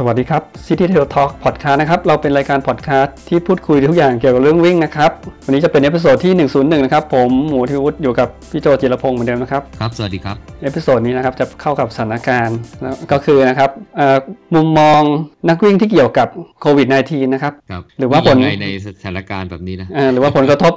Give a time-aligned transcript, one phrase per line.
[0.00, 5.10] สวัสดีครับ City Trail Talk Podcast นะครับ เราเป็นรายการพอดคาสต์ที่พูดคุยทุกอย่างเกี่ยวกับเรื่องวิ่งนะครับ
[5.44, 14.18] วันนี้จะเป็น episode ที่ 101 นะครับ ผมหมูทิวุฒิอยู่กับพี่โจจิรพงศ์เหมือนเดิมนะครับ ครับ สวัสดีครับ episode นี้นะครับจะเข้ากับสถานการณ์นะก็คือนะครับเอ่อ
[14.54, 15.00] มุมมอง
[15.48, 16.28] นักวิ่งที่เกี่ยวกับ
[16.60, 20.74] โควิด -19 นะครับครับ หรือว่าผลยังไงในสถานการณ์แบบนี้นะเอ่อหรือว่าผลกระทบ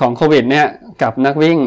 [0.00, 0.66] ของโควิดเนี่ย
[1.02, 1.58] กับนักวิ่ง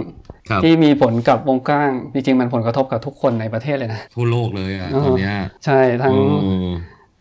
[0.49, 5.33] ครับที่มีผลกับวงกว้าง จริงๆ มันผลกระทบกับทุกคนในประเทศเลยนะ ทั่วโลกเลยอะอ๋อตอนเนี้ย
[5.65, 6.13] ใช่ทั้ง
[6.45, 6.71] อืม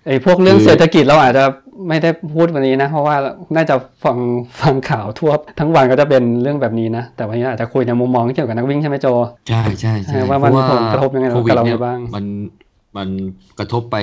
[0.06, 1.44] ไอ้พวกเรื่องคือเศรษฐกิจเราอาจจะ
[1.88, 3.16] ไม่ได้พูดวันนี้นะ เพราะว่า
[3.56, 3.74] น่าจะ
[4.04, 4.18] ฟัง
[4.60, 9.06] ฟังข่าวทั่วทั้งวันก็จะเป็นเรื่องแบบนี้นะ แต่วันนี้อาจจะคุยในมุมมองที่เกี่ยวกับนักวิ่งใช่ไหมโจ
[9.48, 12.24] ใช่ใช่ใช่ว่ามันเพมีราะผลกระทบยังไงโควิดกับเราเนี่ยบ้างมัน
[12.96, 13.08] มัน
[13.58, 13.96] กระทบไป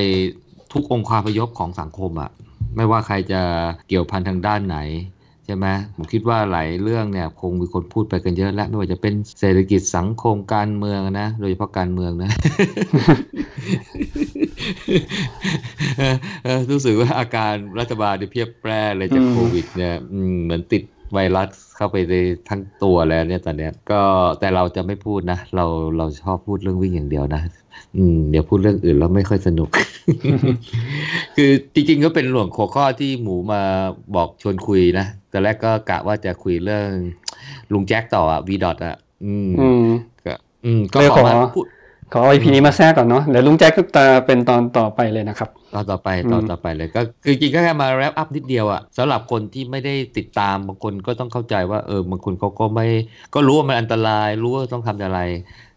[0.73, 2.29] ทุกองค์คาพยพของสังคมอะ
[2.75, 3.41] ไม่ว่าใครจะ
[3.87, 4.77] เกี่ยวพันทางด้านไหน
[5.18, 12.31] ใช่ไหมผมคิดว่าหลายเรื่องเนี่ยคงมีคนพูดไปกันเยอะแล้ว ไม่ว่าจะเป็นเศรษฐกิจสังคมการเมืองนะ โดยเฉพาะการเมืองนะ
[16.71, 19.95] รู้สึกว่าอาการรัฐบาลเนี่ยเพียบแปร่เลยจากโควิดเนี่ย
[20.43, 22.13] เหมือนติด ไวรัสเข้าไปใน
[22.49, 24.01] ทั้งตัวแล้วเนี่ยตอนเนี้ยก็
[24.39, 25.65] แต่เราจะไม่พูดนะ เรา
[25.97, 27.41] เราชอบพูดเรื่องวิ่งอย่างเดียวนะ
[27.97, 29.69] อืมเดี๋ยวพูดเรื่องอื่นแล้วไม่ค่อยสนุก
[31.35, 33.61] คือจริงๆก็เป็นหลวงหัวข้อที่หมูมา
[34.15, 36.87] บอกชวนคุยนะตอนแรกก็กะว่าจะคุยเรื่อง
[37.73, 39.87] ลุงแจ็คต่ออะวีดอทอะ อืมอืม
[40.25, 40.33] ก็
[40.65, 41.65] อืมก็เลยขขออมาพูด
[42.13, 52.87] ขอไอพีนี้มาแทรกก่อนเนาะเดี๋ยวลุงแจ็คก็จะเป็นตอนต่อไปเลยนะครับตอนต่อไปตอนอืมต่อไปเลยก็คือจริงๆก็แค่มาแรปอัพนิดเดียวอะสำหรับคนที่ไม่ได้ติดตามบางคนก็ต้องเข้าใจว่าเออบางคนเขาก็ไม่
[53.33, 55.19] ก็รู้ว่ามันอันตรายรู้ว่าต้องทำอะไร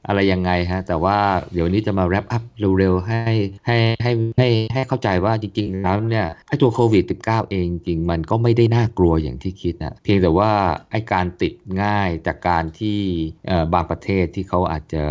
[0.06, 1.18] อะไรยังไงฮะ แต่ว่า
[1.52, 2.42] เดี๋ยวนี้จะมาแรปอัพ
[2.78, 3.22] เร็วๆ ให้
[3.66, 10.50] ให้ให้ให้ให้เข้าใจว่าจริงๆแล้วเนี่ยไอ้ตัวโควิด -19 เองจริงๆมันก็ไม่ได้น่ากลัวอย่างที่คิดนะเพียงแต่ว่า
[10.90, 13.00] ไอ้การติดง่ายจากการที่
[13.46, 15.02] เอ่อบางประเทศที่เขาอาจจะ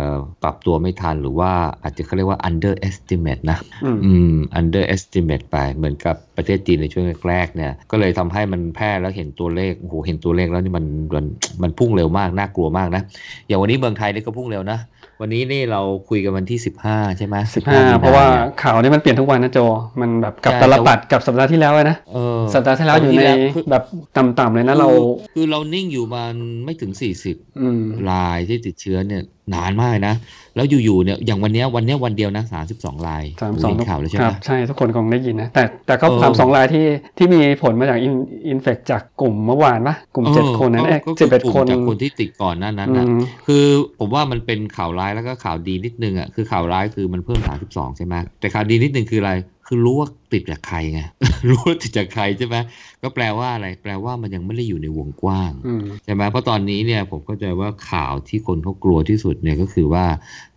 [0.42, 11.26] ปรับตัวไม่ทัน หรือว่าอาจจะเขาเรียกว่า underestimate นะอืมอืม underestimate ไปเหมือนกับประเทศจีนในช่วงแรกๆเนี่ยก็เลยทำให้มันแพร่แล้วเห็นตัวเลขโอ้โหเห็นตัวเลขแล้วนี่มันมัน
[11.62, 13.02] มันพุ่งเร็วมากน่ากลัวมากนะ
[13.46, 14.78] อย่างวันนี้เมืองไทยนี่ก็พุ่งเร็วนะ
[15.24, 19.58] วันนี้นี่เราคุยกันวันที่15ใช่ไหมสิบห้ามีนเพราะว่านี่ยข่าวนี้มันเปลี่ยนทุกวันนะโจ
[20.00, 23.82] มันแบบกับใช่ตลปัดกับสัปดาห์ที่แล้วเลยนะเออสัปดาห์ที่แล้วอยู่ในสัปดาห์ที่แล้วคือแบบ
[24.16, 26.34] ต่ำๆเลยนะเราคือคือเรานิ่งอยู่มัน
[26.64, 26.92] ไม่ถึง
[27.26, 29.22] 40อืมรายที่ติดเชื้อเนี่ย
[29.54, 30.14] นานมากเลยนะ
[30.56, 32.44] แล้วอยู่ๆเนี่ยอย่างวันเนี้ยวันเนี้ยวันเดียวนะ
[32.74, 36.86] 32รายสามสองเห็นข่าวแล้วใช่คไหรัมบใช่ทุกคนคงได้ยินนะ แต่แต่ก็เออสามสองรายที่
[37.18, 38.14] ที่มีผลมาจากอิน
[38.48, 43.64] อินเฟกจากกลุ่มเมื่อวานปะกลุ่มเจ็ดคนนั้นก็เอ๊ะก็สิบเอ็ดกลุ่คนมจากคนที่ติดก่อนหน้านั้นอืนะมคือ
[43.98, 49.32] ผมว่ามันเป็นข่าวร้ายแล้วก็ข่าวดีนิดนึงอะคือข่าวร้ายคือมันเพิ่ม32ใช่ไหมแต่ข่าวดีนิดนึงคืออะไร
[49.74, 51.00] คือรู้ว่าติดจากใครไง
[51.48, 52.56] รู้ว่าติดจากใครใช่ไหม
[53.02, 60.04] ก็แปลว่าอะไร แปลว่ามันยังไม่ได้อยู่ในวงกว้างอืมใช่ไหมเพราะตอนนี้เนี่ยผมเข้าใจว่าข่าวที่คนเขากลัวที่สุดเนี่ยก็คือว่า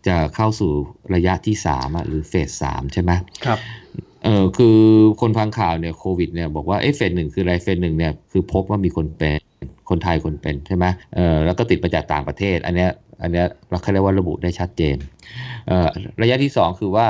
[0.07, 0.71] จะเข้าสู่
[1.15, 3.11] ระยะที่สามอะหรือเฟสสามใช่ไหม
[3.45, 3.59] ครับ
[4.23, 4.77] เออคือ
[5.21, 9.39] คนฟังข่าวเนี่ยโควิดเนี่ยบอกว่าเอ๊ะเฟสหนึ่งคืออะไรเฟสหนึ่งเนี่ยคือพบว่ามีคนเป็น
[9.89, 14.97] คนไทยคนเป็นใช่ไหมเออแล้วก็ติดมาจากต่างประเทศ อันเนี้ยอันเนี้ยเราเขาเรียกว่าระบุได้ชัดเจน
[15.67, 15.87] เออ
[16.21, 17.07] ระยะที่สองคือว่า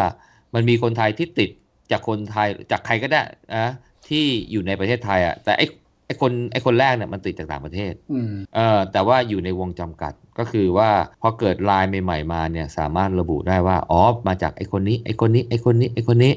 [0.54, 1.50] มันมีคนไทยที่ติด
[1.92, 3.22] จากคนไทยจากใครก็ได้
[3.56, 3.72] นะ
[4.08, 5.66] ที่อยู่ในประเทศไทยอะแต่ไอ้
[6.06, 10.90] ไอ้คนไอ้คนแรกเนี่ยมันติดจากต่างประเทศอืมเออแต่ว่าอยู่ในวงจำกัดก็คือว่า
[11.22, 16.34] พอเกิดลายใหม่ ๆ มาเนี่ยสามารถระบุได้ว่าอ๋อมาจากไอ้คนนี้ไอ้คนนี้ไอ้คนนี้ไอ้คนนี้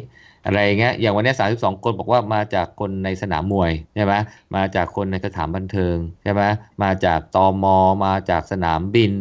[0.49, 4.15] อะไรเงี้ยอย่างวันนี้สาสิบสองคนบอกว่ามาจากคนในสนามมวยใช่ไหม
[4.57, 6.43] มาจากคนในสถานบันเทิงใช่ไหม
[6.83, 7.77] มาจากตอมอ
[8.07, 9.13] มาจากสนามบิน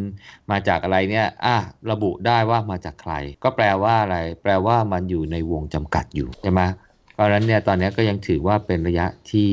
[0.51, 1.57] มาจากอะไรเนี่ยอะ
[1.91, 6.61] ระบุได้ว่ามาจากใคร ก็แปลว่าอะไร แปลว่ามันอยู่ในวงจำกัดอยู่ใช่ไหม
[7.13, 9.49] เพราะฉะนั้นเนี่ยตอนนี้ก็ยังถือว่าเป็นระยะที่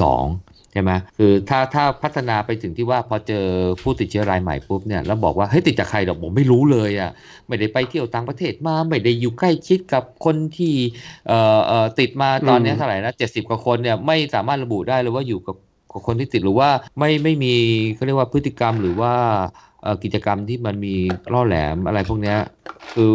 [0.00, 0.24] สอง
[0.72, 3.46] ใช่ไหมคือถ้าถ้าพัฒนาไปถึงที่ว่าพอเจอ
[3.82, 7.10] ผู้ติดเชื้อรายใหม่ปุ๊บเนี่ยแล้วบอกว่าเฮ้ยติดจากใครหรอกผมไม่รู้เลยอะ
[7.48, 10.74] ไม่ได้ไปเที่ยวต่างประเทศมาไม่ได้อยู่ใกล้ชิดกับคนที่
[11.28, 15.56] เอ่อเอ่อติดมาตอนเนี้ยอืมเท่าไหร่นะเจ็ดสิบกว่าคนเนี่ยไม่สามารถระบุได้เลยว่าอยู่กับ
[15.92, 17.54] กับคนที่ติดหรือว่าไม่ไม่มี
[17.94, 19.12] เขาเรียกว่าพฤติกรรมหรือว่า
[19.82, 20.94] เอ่อกิจกรรมที่มันมี
[21.32, 22.36] ล่อแหลมอะไรพวกเนี้ย
[22.94, 23.14] คือ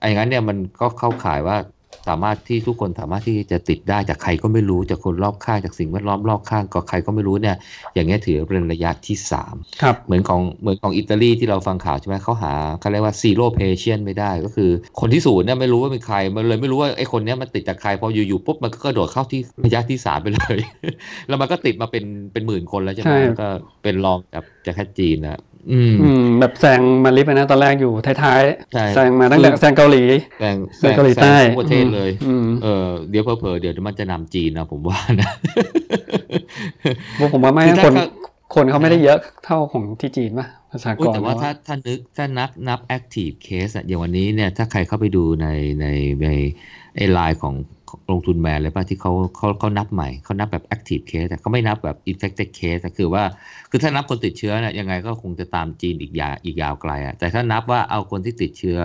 [0.00, 1.56] ไอ้งั้นเนี่ยมันก็เข้าข่ายว่า
[2.08, 7.56] สามารถที่ทุกคนสามารถที่จะติดได้จากใครก็ไม่รู้จากคนรอบข้างจากสิ่งแวดล้อมรอบข้างก็ใครก็ไม่รู้เนี่ย
[7.94, 14.70] อย่างเงี้ยถือเป็นระยะที่สามครับเหมือนของเหมือนของอิตาลีที่เราฟังข่าวใช่ไหมเขาหาเขาเรียกว่า zero patient ไม่ได้ก็คือ
[15.00, 20.58] คนที่ศูนย์เนี่ยไม่รู้ว่าเป็นใครมันเลยไม่รู้ว่าไอ้คนเนี้ยมันติดจากใครพออยู่ๆปุ๊บมันก็กระโดดเข้าที่ระยะที่สามไปเลย
[21.28, 23.48] แล้วมันก็ติดมาเป็นเป็นหมื่นคนแล้วใช่ไหมใช่ก็
[23.82, 25.40] เป็นรองจากจากแค่จีนนะ
[25.72, 28.16] อืมอืมแบบแซงมาลิฟต์ไปนะตอนแรกอยู่ท้าย
[28.72, 30.04] ใช่ๆแซงมาตั้งแต่แซงเกาหลี
[30.40, 35.30] แซงแซงเกาหลีใต้แซงทั่วประเทศเลยอืมเออเดี๋ยวเผลอๆเดี๋ยวมันจะนำจีนนะผมว่านะ
[37.18, 38.06] พวกผมว่าไม่คือนะถ้าคนเขา
[38.54, 45.48] คนเขาไม่ได้เยอะเท่าของที่จีนป่ะประชากอุ๊ยรแต่ว่าเขถ้าถ้านึกถ้านับนับ active case อะอย่างวันนี้เนี่ยถ้าใครเข้าไปดูใน
[45.80, 45.86] ใน
[46.22, 46.28] ใน
[46.96, 47.54] ไอไลน์ของ
[48.10, 53.22] ลงทุนแมนเลยป่ะที่เขาเขาเขานับใหม่เขานับแบบ active case แต่เขาไม่นับแบบ infected case แต่คือว่า
[53.70, 58.78] คือถ้านับคนติดเชื้อเนี่ยยังไงก็คงจะตามจีนอีกยาอีกยาวไกลอะแต่ถ้านับว่าเอาคนที่ติดเชื้อ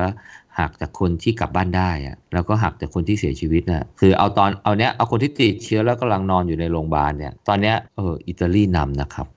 [0.59, 9.27] หักจากคนที่กลับบ้านได้อะแล้วก็หักจากคนที่เสียชีวิตน่ะคือเอาตอนเอาเนี้ยเอาคนที่ติดเชื้อแล้วกำลังนอนอยู่ในโรงพยาบาลเนี่ยตอนเนี้ยเอออิตาลีนำนะครับ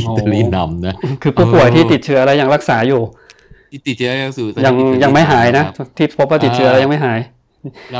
[0.00, 3.00] อิตาลีนำนะคือผู้ป่วยเออที่ติดเชื้อแล้วยังรักษาอยู่
[3.70, 7.39] ที่ติดเชื้อยังสู่ยังอิตาลียังไม่หายนะครับที่พบว่าติดเชื้อแล้วยังไม่หายแล้ว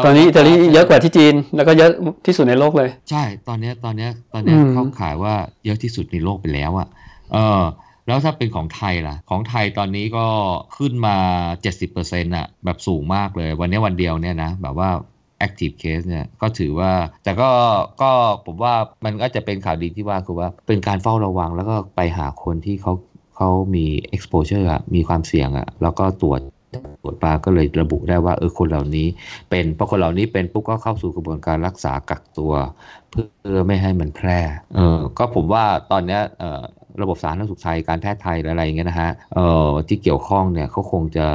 [0.04, 1.90] ตอนนี้อิตาลีเยอะกว่าที่จีน แล้วก็เยอะ
[2.26, 5.34] ที่สุดในโลกเลย ใช่ ตอนเนี้ยตอนเนี้ยตอนเนี้ยอืมเขาขายว่า
[5.64, 6.88] เยอะที่สุดในโลกไปแล้วอะ
[7.32, 7.62] เออ
[8.06, 10.26] แล้วถ้าเป็นของไทยล่ะ ของไทยตอนนี้ก็
[10.76, 11.16] ขึ้นมา
[11.76, 14.90] 70%อะแบบสูงมากเลย วันนี้วันเดียวเนี่ยนะ แบบว่า
[15.46, 16.92] active case เนี่ยก็ถือว่า
[17.24, 17.50] แต่ก็
[18.02, 18.10] ก็
[18.46, 18.74] ผมว่า
[19.04, 22.92] มันก็จะเป็นข่าวดีที่ว่าคือว่าเป็นการเฝ้าระวังแล้วก็ไปหาคนที่เขา
[23.36, 23.86] เขามี
[24.16, 26.40] exposure อะมีความเสี่ยงอะแล้วก็ตรวจ
[27.02, 29.06] ตรวจมาก็เลยระบุได้ว่าเออคนเหล่านี้
[29.50, 32.52] เป็นพอคนเหล่านี้เป็นปุ๊บก็เข้าสู่กระบวนการรักษากักตัว
[33.10, 34.38] เพื่อไม่ให้มันแพร่
[34.74, 36.62] เออก็ผมว่าตอนนี้เอ่อ
[37.02, 41.26] ระบบสาธารณสุขไทยการแพทย์ไทยอะไรอย่างเงี้ยนะฮะเอ่อที่เกี่ยวข้องเนี่ยเขาคงจะ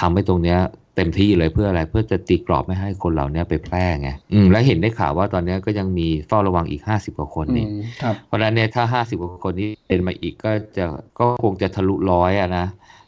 [0.00, 0.58] ทำให้ตรงเนี้ย
[0.96, 7.68] เต็มที่เลยเพื่ออะไรเพื่อจะตีกรอบไม่ให้คนเหล่านี้ไปแพร่ไงอืมและเห็นได้ข่าวว่าตอนเนี้ยก็ยังมีเฝ้าระวังอีก50กว่าคนอืนี่ม
[8.02, 10.84] ครับเพราะฉะนั้นเนี่ยถ้า50กว่าคนนี้เป็นมาอีกก็จะ
[11.18, 12.66] ก็คงจะทะลุร้อยอะนะ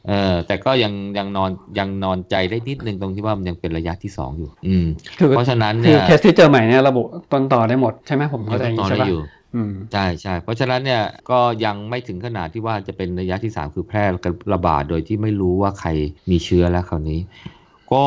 [0.09, 4.87] เออแต่ก็ยังยังนอนยังนอนใจได้นิดนึงตรงที่ว่ามันยังเป็นระยะที่สองอยู่ อืม
[5.19, 7.03] คือเพราะฉะนั้นคืเนี่อยเคสที่เจอใหม่เนี่ยระบุ
[7.33, 9.21] ต้นต่อได้หมดใช่ไหมผมเข้าใจอย่างตอนี้นใช่นี้ปะอยู่
[9.55, 14.05] อืมใช่ใช่เพราะฉะนั้นเนี่ยก็ยังไม่ถึงขนาดที่ว่าจะเป็นระยะที่ 3 คือแพร่
[14.55, 15.91] ระบาดโดยที่ไม่รู้ว่าใคร
[16.31, 17.21] มีเชื้อแล้วคราวนี้
[17.93, 18.03] ก็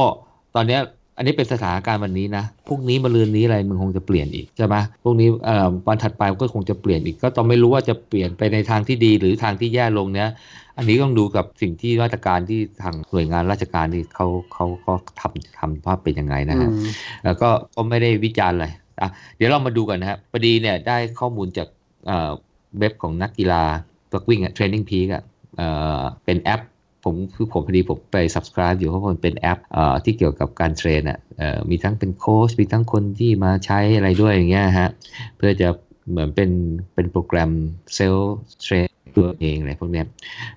[0.55, 0.81] ตอนเนี้ย
[1.17, 10.29] อันนี้เป็นสถานการณ์วันนี้นะพรุ่งนี้มะรืนนี้อะไรมันคงจะเปลี่ยนอีกใช่ไหมพรุ่งนี้เอ่อวันถัดไปก็คงจะเปลี่ยนอีก ก็ต้องไม่รู้ว่าจะเปลี่ยนไปในทางที่ดีหรือทางที่แย่ลงเนี้ย
[10.77, 16.89] อันนี้ต้องดูกับสิ่งที่มาตรการที่ทางหน่วยงานราชการที่เขาเขาก็ทำทำว่าเป็นยังไงนะฮะอืม
[17.25, 18.67] แล้วก็ก็ไม่ได้วิจารณ์อะไร
[19.01, 21.67] อะเดี๋ยวเรามาดูกันนะครับพอดีเนี่ยได้ข้อมูลจาก
[22.07, 22.31] เอ่อ
[22.79, 23.63] เว็บของนักกีฬา
[24.11, 25.23] ตัววิ่งอะ Training Peak อะ
[25.57, 25.67] เอ่
[25.99, 26.61] อเป็นแอป
[27.07, 34.89] ผมคือผมพอดีผมไป subscribe อยู่เพราะมันเป็นแอปเอ่อที่เกี่ยวกับการ train อะเอ่อมีทั้งเป็นโค้ชมีทั้งคนที่มาใช้อะไรด้วยอย่างเงี้ยฮะ
[35.37, 35.67] เพื่อจะ
[36.09, 36.51] เหมือนเป็น
[36.93, 37.51] เป็นโปรแกรม
[37.95, 38.87] self train
[39.17, 40.05] ตัวเองอะไรพวกเนี้ย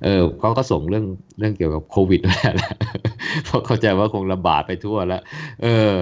[0.04, 1.04] เออเขาก็ส่งเรื่อง
[1.38, 2.74] เรื่องเกี่ยวกับโควิดมาแล้ว
[3.44, 5.22] เพราะเข้าใจว่าคงระบาดไปทั่วแล้ว
[5.62, 5.92] เออ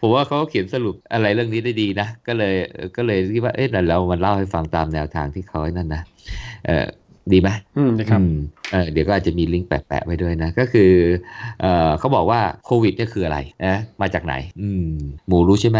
[0.00, 2.54] ผมว่าเขาก็เขียนสรุปอะไรเรื่องนี้ได้ดีนะ ก็เลย
[2.96, 6.02] ก็เลยคิดว่า เอ๊ะเดี๋ยวเรามาเล่าให้ฟังตามแนวทางที่เขาไอ้นั่นนะ
[6.66, 6.86] เออ
[7.32, 8.34] ดีไหมอืมดีครับอืม
[8.72, 10.90] เออเดี๋ยวก็อาจจะมีลิงก์แปะๆไว้ด้วยนะ ก็คือ
[11.60, 14.86] เออเขาบอกว่าโควิดเนี่ยคืออะไรนะมาจากไหน อืม
[15.26, 15.78] หมูรู้ใช่ไหม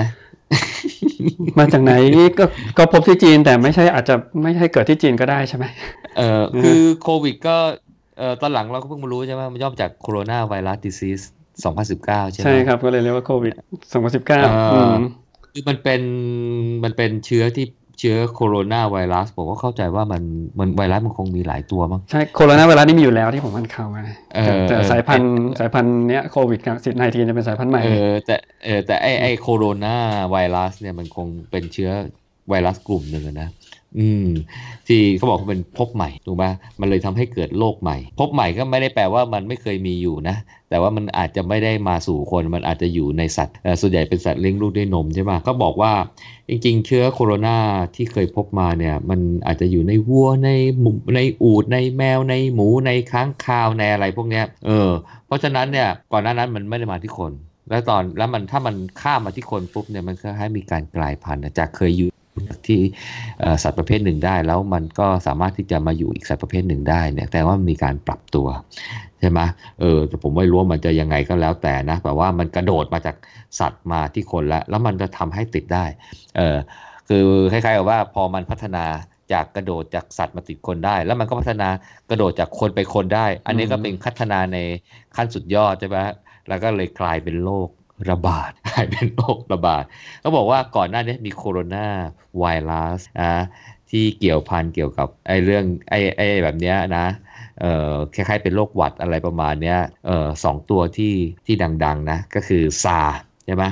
[1.59, 1.93] มาจากไหน
[2.39, 2.45] ก็
[2.79, 5.65] ก็พบที่จีนแต่ไม่ใช่อาจจะไม่ใช่เกิดที่จีนก็ได้ใช่ไหม
[6.19, 7.57] เออคือโควิดก็
[8.19, 11.21] เออตอนหลังเราก็เพิ่งมารู้ใช่ไหมมันย่อมาจากโคโรนาไวรัสดิซีส
[11.67, 13.53] 2019 ใช่ไหมใช่ครับ ก็เลยเรียกว่าโควิด
[13.99, 14.95] 2019อ่าอืม
[15.53, 16.03] คือมันเป็น
[16.85, 17.65] มันเป็นเชื้อที่
[17.99, 20.23] เชื้อโคโรนาไวรัสผมก็เข้าใจว่ามัน
[20.59, 24.03] มันไวรัสมันคงมีหลายตัวมั้งใช่โคโรนาไวรัสนี่มีอยู่แล้วที่ผมอ่านข่าวมา
[24.35, 29.97] เออแต่แต่เออสายพันธุ์สายพันธุ์เนี้ยโควิดกับสิบไนทีจะเป็นสายพันธุ์ใหม่เออแต่เออแต่ไอไอโคโรนา
[30.31, 31.91] ไวรัสเนี่ยมันคงเป็นเชื้อ
[32.49, 33.49] ไวรัสกลุ่มหนึ่งอะนะ
[33.97, 34.27] อืม
[34.87, 36.45] ที่เขาบอกว่าเป็นพบใหม่ถูกไหม
[36.81, 40.37] มันเลยทำให้เกิดโรคใหม่ พบใหม่ก็ไม่ได้แปลว่ามันไม่เคยมีอยู่นะ
[40.71, 45.93] แต่ว่ามันอาจจะไม่ได้มาสู่คน มันอาจจะอยู่ในสัตว์ ส่วนใหญ่เป็นสัตว์เลี้ยงลูกด้วยนมใช่ไหมก็บอกว่า
[46.49, 47.57] จริงๆ เชื้อโคโรนา
[47.95, 54.91] ที่เคยพบมาเนี่ย มันอาจจะอยู่ในวัวในหมูในอูฐในแมวในหมูในค้างคาวในอะไรพวกเนี้ย เออ
[55.27, 57.33] เพราะฉะนั้นเนี่ยก่อนหน้านั้นมันไม่ได้มาที่คน
[57.71, 62.09] แล้วตอนแล้วมันถ้ามันข้ามมาที่คนปุ๊บเนี่ยมันก็ให้มีการกลายพันธุ์จากเคยอยู่
[62.67, 62.81] ที่
[63.63, 68.47] สัตว์ประเภทหนึ่งได้ แล้วมันก็สามารถที่จะมาอยู่อีกสัตว์ประเภทหนึ่งได้เนี่ยแต่ว่ามันมีการปรับตัว
[69.21, 69.41] ใช่ไหม
[69.81, 73.17] เออแต่ผมไม่รู้ว่ามันจะยังไงก็แล้วแต่นะแต่ว่ามันกระโดดมาจาก
[73.61, 75.85] สัตว์มาที่คนแล้ว แล้วมันจะทำให้ติดได้
[76.37, 76.57] เออ
[77.09, 78.85] คือคล้ายๆกับว่าพอมันพัฒนา
[79.33, 81.69] จากกระโดดจากสัตว์มาติดคนได้ แล้วมันก็พัฒนา
[82.11, 84.59] กระโดดจากคนไปคนได้ อันนี้ก็เป็นพัฒนาใน
[85.17, 85.99] ขั้นสุดยอดใช่ไหม
[86.49, 87.69] แล้วก็เลยกลายเป็นโรค
[88.11, 89.85] ระบาดกลายเป็นโรคระบาด
[90.21, 91.87] เขาบอกว่าก่อนหน้านี้มีโคโรนา
[92.39, 93.33] ไวรัสอะ
[93.91, 97.07] ที่เกี่ยวพันเกี่ยวกับไอ้เรื่องไอ้ไอ้แบบเนี้ยนะ
[97.61, 101.15] เอ่อคล้ายๆเป็นโรคหวัดอะไรประมาณเนี้ยเอ่อสองตัวที่
[101.47, 103.01] ที่ดังๆนะก็คือซา
[103.47, 103.65] ใช่ไหม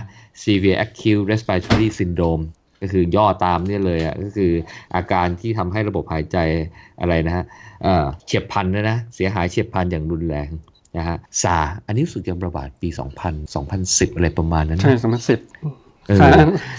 [0.42, 2.45] severe acute respiratory syndrome
[2.80, 4.52] ก็คือย่อตามเนี่ยเลยอะก็คือ
[4.95, 6.38] อาการที่ทำให้ระบบหายใจ
[7.00, 7.45] อะไรนะฮะ
[7.83, 10.50] เอ่อเฉียบพลันนะนะเสียหายเฉียบพลันอย่างรุนแรง
[10.98, 12.88] นะฮะซาอันนี้รู้สึกจะระบาดปี
[13.26, 16.28] 2000 2010 อะไรประมาณนั้นใช่นะ2010เออซา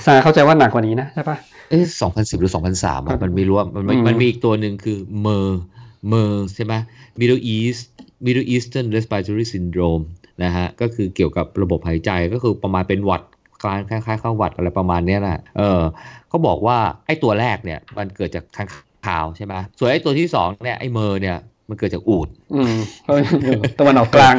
[0.05, 1.37] ซาเข้าใจว่าหนักกว่านี้นะใช่ปะ
[1.69, 5.61] เอ๊ะ2010 หรือ 2003ครัอะบมันไม่รู้ว่ามันมันอืมมันมีอีกตัวหนึ่งคือเมอร์
[6.09, 6.73] เมอร์ใช่ไหม
[7.19, 7.83] Middle East
[8.25, 10.03] Middle Eastern Respiratory Syndrome
[10.43, 13.21] นะฮะก็คือเกี่ยวกับระบบหายใจก็คือประมาณเป็นหวัด
[13.63, 15.81] คคล้ายคล้ายๆข้าวหวัดอะไรประมาณเนี้ยนะเออ
[16.29, 18.69] เขาบอกว่าไอ้ตัวแรกเนี่ยมันเกิดจากค้าง
[19.05, 21.37] คาวใช่ไหมส่วนไอ้ตัวที่สองเนี่ยไอ้เมอร์เนี่ย
[21.69, 24.35] มันเกิดจากอูดอืมเพราะอยู่ตะวันออกกลาง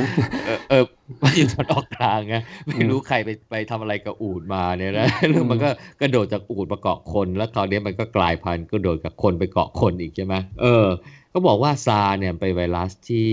[0.47, 0.85] เออเออ
[1.23, 5.71] มันอยู่ตอนออกกลางไงไม่รู้ใครไปไปทำอะไรกับอูดมาเนี่ยนะแล้วมันก็
[6.01, 10.87] กระโดดจากอูดมาเกาะคน แล้วตอนนี้มันก็กลายพันธุ์ก็โดดกับคนไปเกาะคนอีกใช่ไหมเออ
[11.31, 13.33] เขาบอกว่าซาร์เนี่ยเป็นไวรัสที่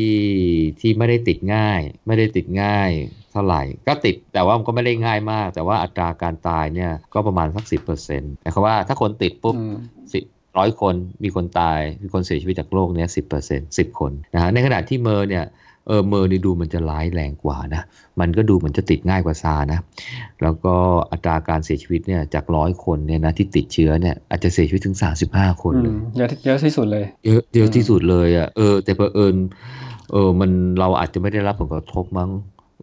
[0.81, 2.89] ที่ไม่ได้ติดง่าย ไม่ได้ติดง่าย
[3.31, 9.75] เท่าไหร่ ก็ติดแต่ว่ามันก็ไม่ได้ง่ายมาก แต่ว่าอัตราการตายเนี่ยก็ประมาณสักสิบเปอร์เซ็นต์แต่เขาว่าถ้าคนติดปุ๊บอืม
[10.13, 10.19] สิ
[10.57, 15.45] ร้อยคนมีคนตายมีคนเสียชีวิตจากโรคเนี้ยสิบเปอร์เซ็นต์สิบคนนะฮะในขณะที่เมอร์เนี่ย
[15.87, 17.83] เออเมอร์นี่ดูมันจะร้ายแรงกว่านะ
[18.19, 19.79] มันก็ดูเหมือนจะติดง่ายกว่าซาร์นะ
[20.43, 20.75] แล้วก็
[21.11, 24.97] อัตราการเสียชีวิตเนี่ยจากร้อยคนเนี่ยนะที่ติดเชื้อเนี่ยอาจจะเสียชีวิตถึง
[25.29, 29.35] 35 คนอืเลมยเยอะเยอะที่สุดเลยเยอะเยอะอืมที่สุดเลยอะเออแต่เผอิญ
[30.11, 32.29] เออมันเราอาจจะไม่ได้รับผลกระทบมั้ง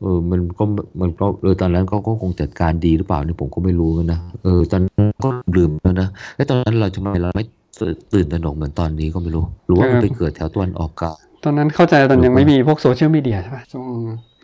[0.00, 0.64] เออ มันก็
[1.00, 7.44] มันก็ เออ ตอนนั้นเขาก็คงจัดการดีหรือเปล่านี่ผมก็ไม่รู้นะ เออ ตอนนั้นก็ลืมแล้วนะ แล้วตอนนั้นเราทำไมเราไม่
[7.80, 13.86] ตื่นตระหนกเหมือนตอนนี้ก็ไม่รู้หรือว่ามันไปเกิดแถวตะวันออกกลางตอนนั้นเข้าใจตอนยังไม่มีพวกโซเชียลมีเดียใช่ป่ะช่วง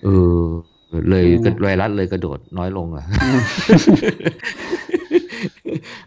[0.04, 0.08] เอ
[0.38, 0.42] อ
[1.08, 3.40] เลยอืมกระไวรัสเลยกระโดดน้อยลงอะอืม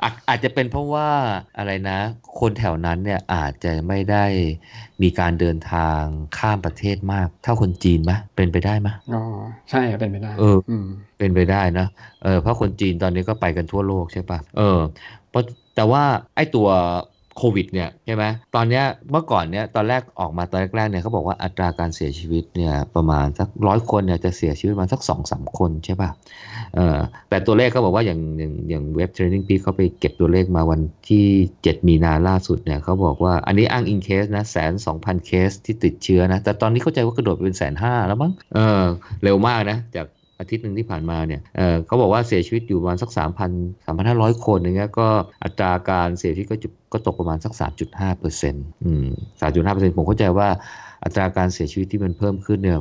[0.03, 1.09] อาจอาจจะเป็นเพราะว่า
[1.57, 1.99] อะไรนะ
[2.39, 4.25] คนแถวนั้นเนี่ยอาจจะไม่ได้
[5.01, 6.01] มีการเดินทาง
[6.37, 9.21] ข้ามประเทศมาก เท่าคนจีนไหมเป็นไปได้ไหมอ๋อ
[9.69, 10.85] ใช่เป็นไปได้ เอออืม
[11.17, 11.87] เป็นไปได้นะ
[12.23, 14.79] เออเพราะคนจีนตอนนี้ก็ไปกันทั่วโลกใช่ปะเออ
[15.29, 15.43] เพราะ
[15.75, 16.03] แต่ว่า
[16.35, 16.69] ไอ้ตัว
[17.37, 18.23] โควิดเนี่ยใช่ไหม
[18.55, 26.09] ตอนเนี้ยเมื่อก่อนเนี่ยตอนแรกออกมาตอนแรกๆเนี่ยเขาบอกว่าอัตราการเสียชีวิตเนี่ยประมาณสักร้อยคนเนี่ยจะเสียชีวิตประมาณสักสองสามคนใช่ป่ะ
[26.75, 26.97] เออ
[27.29, 31.25] แต่ตัวเลขเขาบอกว่าอย่างอย่างอย่างเว็บ Training Peak เขาไปเก็บตัวเลขมาวันที่
[31.57, 38.83] 7 มีนาล่าสุดเนี่ยเขาบอกว่าอันนี้อ้างอิงเคสนะแสนสองพันเคสที่ติดเชื้อนะแต่ตอนนี้เข้าใจว่ากระโดดไปเป็นแสนห้าแล้วมั้งเออ
[39.23, 40.07] เร็วมากนะจาก
[40.41, 45.07] อาทิตย์หนึ่งที่ผ่านมาเนี่ยเเขาบอกว่าเสียชีวิตอยู่ประมาณสัก 3,000 3,500 คนอย่างเงี้ยก็
[45.43, 47.53] อัตราการเสียชีวิตก็จุก็ตกประมาณสัก
[47.87, 49.05] 3.5เปอร์เซ็นต์อืม
[49.41, 50.47] 3.5เปอร์เซ็นต์ผมเข้าใจว่า
[51.03, 52.79] อัตราการเสียชีวิตที่มันเพิ่มขึ้นเนี่ย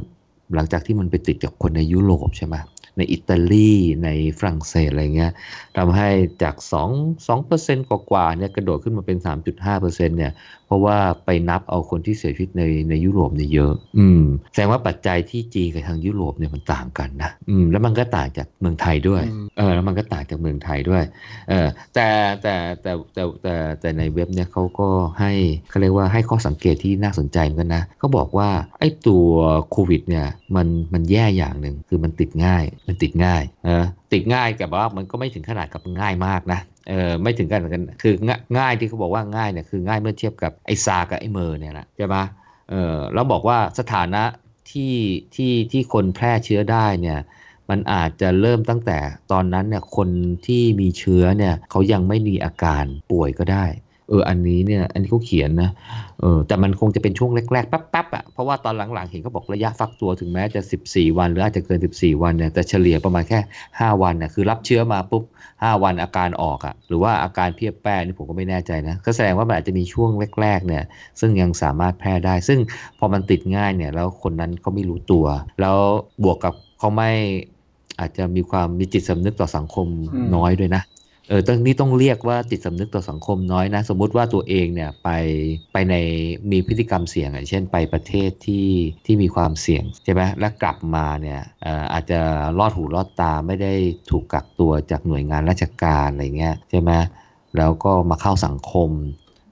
[0.55, 2.57] หลังจากที่มันไปติดกับคนในยุโรปใช่ไหม
[2.97, 3.73] ในอิตาลี
[4.05, 5.33] ในฝรั่งเศสอะไรเงี้ย
[5.76, 6.09] ทำให้
[6.43, 6.55] จาก
[6.93, 9.19] 2 2เปอร์เซ็นต์กว่าๆเนี่ยกระโดดขึ้นมาเป็น
[9.50, 10.33] 3.5เปอร์เซ็นต์เนี่ย
[10.71, 14.23] เพราะว่าไปนับเอาคนที่เสียชีวิตในในยุโรปเนี่ยเยอะ อืม
[14.53, 21.03] แสดงว่าปัจจัยที่จีนกับทางยุโรปเนี่ยมันต่างกันนะ อืม แล้วมันก็ต่างจากเมืองไทยด้วยอืมเออ แล้วมันก็ต่างจากเมืองไทยด้วย
[21.49, 22.09] เออ แต่
[22.43, 24.89] แต่แต่แต่แต่แต่ในเว็บเนี่ยเขาก็
[25.21, 25.33] ให้
[25.71, 28.49] เขาเรียกว่าให้ข้อสังเกตที่น่าสนใจเหมือนกันนะเขาบอกว่า
[28.81, 29.27] ไอ้ตัว
[29.71, 38.14] โควิดเนี่ยมันมันแย่อย่างหนึ่งคือมันติดง่าย มันติดง่ายเออ ติดง่ายแต่ว่ามันก็ไม่ถึงขนาดกับง่ายมากนะเออไม่ถึงกันกันคือ
[38.59, 42.17] ง่ายที่เขาบอกว่าง่ายเนี่ยคือง่ายเมื่อเทียบกับไอซากับไอเมอร์เนี่ยนะใช่ไหม
[42.71, 44.23] เออแล้วบอกว่าสถานะ
[44.71, 44.95] ที่
[45.35, 47.19] ที่ที่คนแพร่เชื้อได้เนี่ย
[47.71, 48.99] มันอาจจะเริ่มตั้งแต่
[49.33, 50.09] ตอนนั้นเนี่ยคน
[50.47, 53.64] ที่มีเชื้อเนี่ยเขายังไม่มีอาการป่วยก็ได้
[54.11, 55.71] เอออันนี้เนี่ยอันนี้เขาเขียนนะ
[56.21, 63.38] เออแต่มันคงจะเป็นช่วงแรกๆแป๊บๆอะเพราะว่าตอนหลังๆเห็นเขาบอกระยะฟักตัวถึงแม้จะ 14 วัน หรืออาจจะเกิน 14 วันเนี่ยแต่เฉลี่ยประมาณแค่
[63.81, 65.25] 5 วันน่ะคือรับเชื้อมาปุ๊บ
[65.57, 70.85] 5 วันอาการออกอะหรือว่าอาการเพียบแป้นี่ผมก็ไม่แน่ใจนะก็แสดงว่ามันอาจจะมีช่วงแรกๆเนี่ย
[71.21, 72.59] ซึ่งยังสามารถแพร่ได้ ซึ่ง
[72.99, 75.26] พอมันติดง่ายเนี่ยแล้วคนนั้นเขาไม่รู้ตัว
[75.61, 75.79] แล้ว
[76.25, 77.11] บวกกับเขาไม่
[78.00, 80.83] อาจจะมีความมีจิตสำนึกต่อสังคมอืมน้อยด้วยนะ
[81.29, 85.09] เออตรงนี้ต้องเรียกว่าจิตสำนึกต่อสังคมน้อยนะ สมมุติว่าตัวเองเนี่ยไป
[85.73, 85.95] ไปใน
[86.50, 88.69] มีพฤติกรรมเสี่ยงอย่างเช่นไปประเทศที่
[89.07, 92.21] ที่มีความเสี่ยงใช่ไหมแล้วกลับมาเนี่ยอออาจจะ
[92.59, 93.73] ลอดหูลอดตาไม่ได้
[94.11, 96.91] ถูกกักตัวจากหน่วยงานราชการอะไรเงี้ยใช่ไหม
[97.57, 98.91] แล้วก็มาเข้าสังคม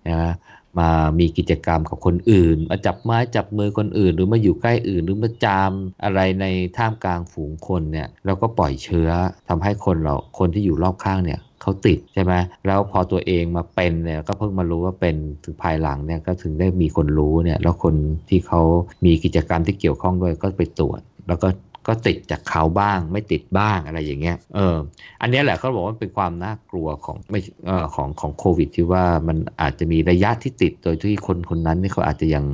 [0.09, 0.33] นะ
[0.79, 5.73] มามีกิจกรรมกับคนอื่น มาจับไม้จับมือคนอื่น หรือมาอยู่ใกล้อื่น หรือมาจาม
[6.05, 6.47] อะไรใน
[6.77, 9.11] ท่ามกลางฝูงคนเนี่ยแล้วก็ปล่อยเชื้อ
[9.49, 12.33] ทำให้คนเราคนที่อยู่รอบข้างเนี่ย เขาติดใช่ไหม
[12.67, 17.95] แล้วพอตัวเองมาเป็นเนี่ยก็เพิ่งมารู้ว่าเป็นถึงภายหลังเนี่ยก็ถึงได้มีคนรู้เนี่ยแล้วคน
[18.29, 18.61] ที่เขา
[19.05, 21.49] มีกิจกรรมที่เกี่ยวข้องด้วยก็ไปตรวจ แล้วก็
[21.89, 24.77] ก็ติดจากเขาบ้างไม่ติดบ้างอะไรอย่างเงี้ย เออ
[25.21, 32.45] อันนี้แหละเขาบอกว่าเป็นความน่ากลัวของไม่เออของของโควิด ที่ว่ามันอาจจะมีระยะที่ติดโดยที่คนคนนั้นนี่เขาอาจจะยัง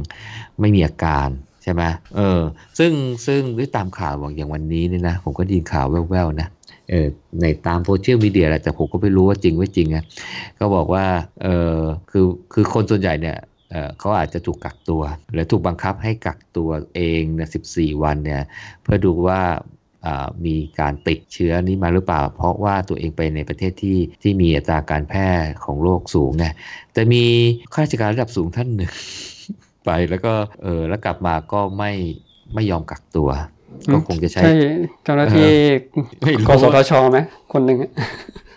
[0.61, 1.29] ไม่มีอาการ
[1.63, 1.83] ใช่ไหม
[2.17, 2.41] เออ
[2.79, 2.93] ซึ่ง
[3.27, 6.49] ซึ่งด้วยตามข่าวบอกอย่างวันนี้เนี่ยนะ ผมก็ไดยินข่าวแว่วๆนะ
[6.91, 7.09] เออ
[7.41, 10.05] ในตามโซเชียลมีเดียแหละแต่ผมก็ไม่รู้ว่าจริงไม่จริงนะ
[10.59, 11.05] ก็บอกว่า
[11.43, 13.39] เออคือคือคนส่วนใหญ่เนี่ย
[13.99, 18.43] เขาอาจจะถูกกักตัว หรือถูกบังคับให้กักตัวเองนี่ยสิบสี่วันเนี่ย
[18.83, 19.41] เพื่อดูว่า
[20.47, 25.29] มีการติดเชื้อนี้มาหรือเปล่า เพราะว่าตัวเองไปในประเทศที่ที่มีอัตราการแพร่
[25.65, 26.47] ของโรคสูงไง
[26.93, 27.25] แต่มี
[27.73, 28.93] ข้าราชการระดับสูงท่านหนึ่ง
[29.85, 31.93] ไปแล้วก็เออแล้วกลับมาก็ไม่
[32.55, 33.31] ไม่ยอมกักตัว
[33.93, 34.53] ก็คงจะใช้ใช่
[35.05, 35.51] เจ้าหน้าที่
[36.23, 37.19] ไม่รู้กสทชไหม
[37.53, 37.91] คนหนึ่งอะ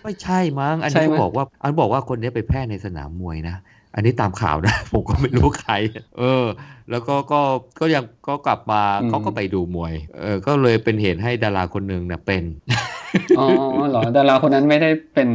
[0.04, 3.56] ไม่ใช่มั้งอันใช่นี้ไหมเขาบอกว่า อันบอกว่าคนนี้ไปแพร่ในสนามมวยนะ
[3.94, 5.72] อันนี้ตามข่าวนะ ผมก็ไม่รู้ใคร
[6.18, 6.44] เออ
[6.90, 7.40] แล้วก็ก็
[7.80, 12.44] ก็ยังก็กลับมาเขาก็ไปดูมวย เออ ก็เลยเป็นเหตุให้ดาราคนหนึ่งเนี่ยเป็น
[13.38, 15.28] อ๋อเหรอดาราคนนั้นไม่ได้เป็น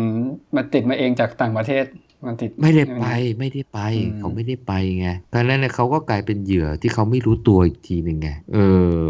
[0.56, 1.86] มาติดมาเองจากต่างประเทศ
[2.26, 3.06] มันติดไม่ได้ไป
[3.40, 8.58] ไม่ได้ไปอืมเขาไม่ได้ไปไงเพราะฉะนั้นเนี่ยเขาก็กลายเป็นเหยื่อที่เขาไม่รู้ตัวอีกทีหนึ่งไงเอ
[8.98, 9.04] อ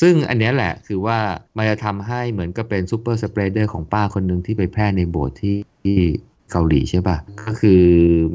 [0.00, 1.18] ซึ่งอันเนี้ยแหละคือว่า
[1.56, 5.98] มันจะทำให้เหมือนกับเป็นซูเปอร์สเปรเดอร์ของป้าคนหนึ่งที่ไปแพร่ในโบสถ์ที่ที่
[6.50, 7.82] เกาหลีใช่ปะก็คือ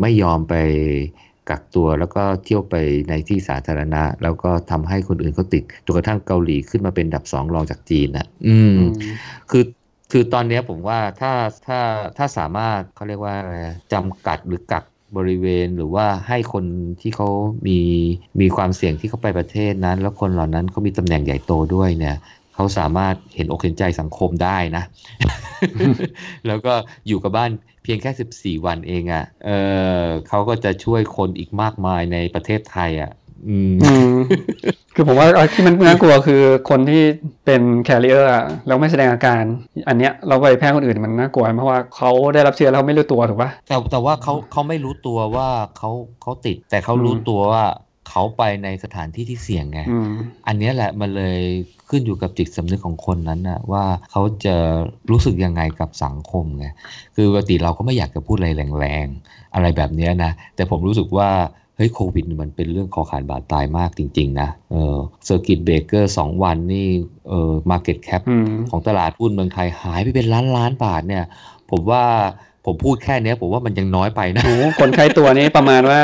[0.02, 0.56] ไม่ยอมไป
[1.50, 2.76] กักตัวแล้วก็เที่ยวไป
[3.10, 9.14] ในที่สาธารณะ แล้วก็ทำให้คนอื่นเขาติดจนกระทั่งเกาหลีขึ้นมาเป็นอันดับสองรองจากจีนนะอืมอืม
[9.52, 9.64] คือ
[10.12, 11.34] คือตอนนี้ผมว่าถ้า
[11.68, 11.80] ถ้า
[12.18, 13.56] ถ้าสามารถเขาเรียกว่าอะไร
[13.94, 14.84] จำกัดหรือกัก
[15.18, 16.65] บริเวณหรือว่าให้คน
[17.01, 17.30] ที่เขา
[17.68, 17.80] มี
[18.41, 22.15] มีความเสี่ยงที่เขาไปประเทศนั้น แล้วคนเหล่านั้นเขามีตำแหน่งใหญ่โตด้วยเนี่ย
[22.56, 24.84] เขาสามารถเห็นอกเห็นใจสังคมได้นะ
[26.48, 26.74] แล้วก็
[27.08, 27.51] อยู่กับบ้าน
[27.84, 29.50] เพียงแค่ 14 วันเองอะ่ะเอ
[30.01, 33.12] อเขาก็จะช่วยคนอีกมากมายในประเทศไทยอะ่ะ
[35.01, 37.03] คือผมว่าที่มันน่ากลัวคือคนที่
[37.46, 39.43] เป็นแคริเออร์อะแล้วไม่แสดงอาการ
[39.88, 45.91] อันเนี้ยเราไปแพร่คนอื่นมันน่ากลัวเพราะว่าเขาได้รับเชื้อแล้วเขาไม่รู้ตัวถูกปะแต่แต่ว่าเขาเขาไม่รู้ตัวว่าเขา
[46.22, 47.63] เขาติด แต่เขารู้อืมตัวว่า
[48.10, 50.12] เขาไปในสถานที่ที่เสี่ยงไงอืม
[50.48, 51.39] อันเนี้ยแหละมันเลย
[51.89, 54.55] ขึ้นอยู่กับจิตสำนึกของคนนั้นนะว่าเขาจะ
[55.12, 56.67] รู้สึกยังไงกับสังคมไง
[57.15, 61.29] คือปกติเราก็ไม่อยากจะพูดอะไรแรงๆอะไรแบบเนี้ยนะแต่ผมรู้สึกว่า
[61.61, 66.88] เฮ้ยโควิดมันเป็นเรื่องคอขาดบาดตายมากจริง ๆ นะเออ circuit breaker สองวันนี่
[67.30, 71.24] เออ market cap อืมของตลาดหุ้นเมืองไทยหายไปเป็นล้านล้านบาทเนี่ย
[71.72, 72.04] ผมว่า
[72.66, 76.00] ผมพูดแค่เนี้ยผมว่ามันยังน้อยไปนะโอ้โหคนใกล้ตัวนี้ประมาณว่า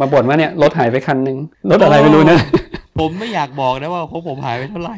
[0.00, 1.36] มาบ่นว่าเนี่ยรถหายไปคันหนึ่ง
[1.70, 2.38] รถอะไรไม่รู้นะ
[2.98, 4.94] ผมไม่อยากบอกนะว่าของผมหายไปเท่าไหร่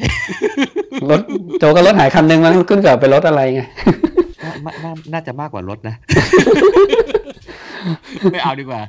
[1.11, 1.21] รถ
[1.59, 3.61] โจก็รถหายคันหนึ่งมันขึ้นกับเป็นรถอะไรไง
[4.45, 5.95] น่าน่าน่าจะมากกว่ารถนะ
[8.33, 8.83] ไม่เอาดีกว่า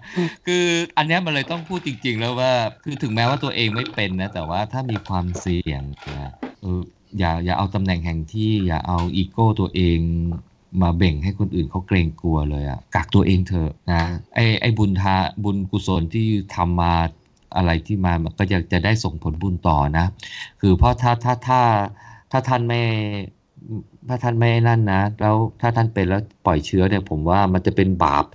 [0.46, 0.66] คือ
[0.98, 2.52] อันนี้มันเลยต้องพูดจริง ๆ แล้วว่า
[2.84, 6.82] คือถึงแม้ว่าตัวเองไม่เป็นนะ แต่ว่าถ้ามีความเสี่ยงนะเออ
[7.18, 10.00] อย่าอย่าเอาตำแหน่งแห่งที่ อย่าเอาอีโก้ตัวเอง
[10.82, 14.02] มาเบ่งให้คนอื่นเขาเกรงกลัวเลยอะกักตัวเองเถอะนะ
[14.36, 16.94] ไอ้ไอ้บุญทาบุญกุศลที่ทำมา
[17.56, 20.06] อะไรที่มามันก็จะจะได้ส่งผลบุญต่อนะ
[20.62, 21.62] คือเพราะถ้าถ้าถ้า
[22.32, 22.82] ถ้าท่านไม่
[24.08, 28.26] ถ้าท่านไม่นั่นนะ แล้วถ้าท่านเป็นแล้วปล่อยเชื้อเนี่ย ผมว่ามันจะเป็นบาป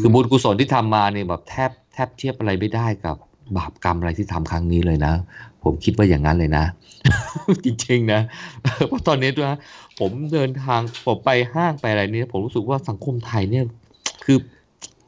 [0.00, 3.16] คือบุญกุศลที่ทำมาเนี่ยแบบแทบแทบเทียบอะไรไม่ได้กับ
[3.56, 5.12] บาปกรรมอะไรที่ทำครั้งนี้เลยนะ
[5.64, 6.64] ผมคิดว่าอย่างนั้นเลยนะ
[7.64, 8.20] จริงๆนะ
[8.88, 9.58] เพราะตอนนี้ด้วยนะ
[10.00, 13.64] ผมเดินทางผมไปห้างไปอะไรเนี่ยผมรู้สึกว่าสังคมไทยเนี่ย
[14.24, 14.38] คือ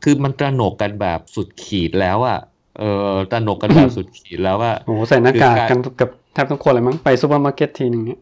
[0.03, 2.38] คือมันตระหนกกันแบบสุดขีดแล้วอะ
[2.79, 2.83] เอ
[3.14, 8.20] อตระหนกกันแบบสุดขีดแล้วอะโอ้โหใส่หน้ากากคือการกันเกับแทบทุกคนเลยมั้งไปซูเปอร์มาร์เก็ตทีหนึ่งเนี่ย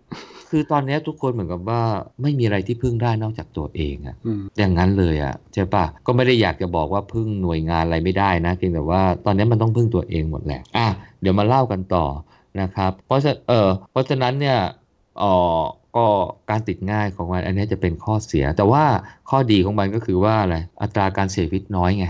[0.51, 1.83] คือตอนนี้ทุกคนเหมือนกับว่า
[2.23, 10.87] ไม่มีอะไรที่พึ่งได้นอกจากตัวเองอะอืมอย่างนั้นเลยอะใช่ปะก็ไม่ได้อยากจะบอกว่าพึ่งหน่วยงานอะไรไม่ได้นะเพียงแต่ว่าตอนนี้มันต้องพึ่งตัวเองหมดแหละอะ
[11.21, 12.07] เดี๋ยวมาเล่ากันต่อ
[12.61, 14.59] นะครับ เพราะฉะเออเพราะฉะนั้นเนี่ย
[15.19, 15.25] เอ
[15.59, 15.61] อ
[15.97, 16.07] ก็
[16.51, 18.85] การติดง่ายของมันอันนี้จะเป็นข้อเสีย แต่ว่า
[19.31, 22.07] ข้อดีของมันก็คือว่าอะไรอัตราการเสียชีวิตน้อยไง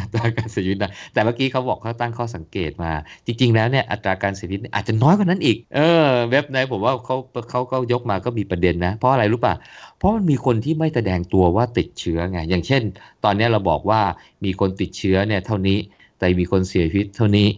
[0.00, 2.92] อัตราการเสียชีวิตนะแต่เมื่อกี้เขาบอกเขาตั้งข้อสังเกตมา
[3.26, 7.16] จริง ๆ แล้วเนี่ยอัตราการเสียชีวิตอาจจะน้อยกว่านั้นอีก เออ เว็บไหนผมว่าเขา
[7.50, 9.54] เขาก็ยกมาก็มีประเด็นนะ เพราะอะไรรู้ป่ะ
[9.98, 12.82] เพราะมันมีคนที่ไม่แสดงตัวว่าติดเชื้อไง อย่างเช่น
[13.24, 14.00] ตอนนี้เราบอกว่า
[14.44, 15.78] มีคนติดเชื้อเนี่ยเท่านี้
[16.18, 17.48] แต่มีคนเสียชีวิตเท่านี้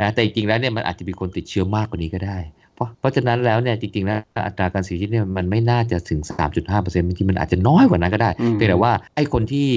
[0.00, 2.38] นะแต่จริงๆแล้วเนี่ยมันอาจจะมีคนติดเชื้อมากกว่านี้ก็ได้
[2.74, 9.68] เพราะเพราะฉะนั้นแล้วเนี่ยจริงๆแล้วอัตราการเสียชีวิตเนี่ยมันไม่น่าจะถึง 3.5%บางทีมันอาจจะน้อยกว่านั้นก็ได้อืมเพียงแต่ว่าไอ้คนที่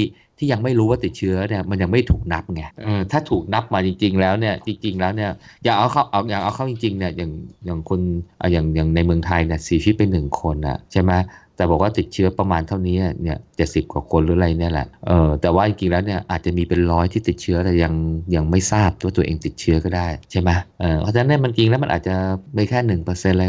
[0.41, 5.32] ที่ยังไม่รู้ว่าติดเชื้อเนี่ยมันยังไม่ถูกนับไงเออถ้าถูกนับมาจริง ๆ แล้วเนี่ยจริง ๆ แล้วเนี่ย
[5.63, 7.32] อย่าเอาเข้าเอาอย่างเอาเข้าจริงๆเนี่ยอย่าง
[7.65, 7.99] อย่างคน
[8.41, 11.12] อะอย่างอย่างในเมืองไทยเนี่ยเสียชีวิตไปหนึ่งคนอะใช่ไหม
[11.56, 17.93] แต่บอกว่าติดเชื้อประมาณเท่านี้เนี่ยเจ็ดสิบกว่าคนหรืออะไรเนี่ยแหละ เออแต่ว่าจริงๆแล้วเนี่ยอาจจะมีเป็นร้อยที่ติดเชื้อแต่ยัง
[18.36, 20.49] ยังไม่ทราบว่าตัวเองติดเชื้อก็ได้ใช่ไหม
[20.80, 22.15] เออเพราะฉะนั้นเนี่ยมันจริงแล้วมันอาจจะ
[22.56, 23.43] ไม่แค่หนึ่งเปอร์เซ็นต์อะไร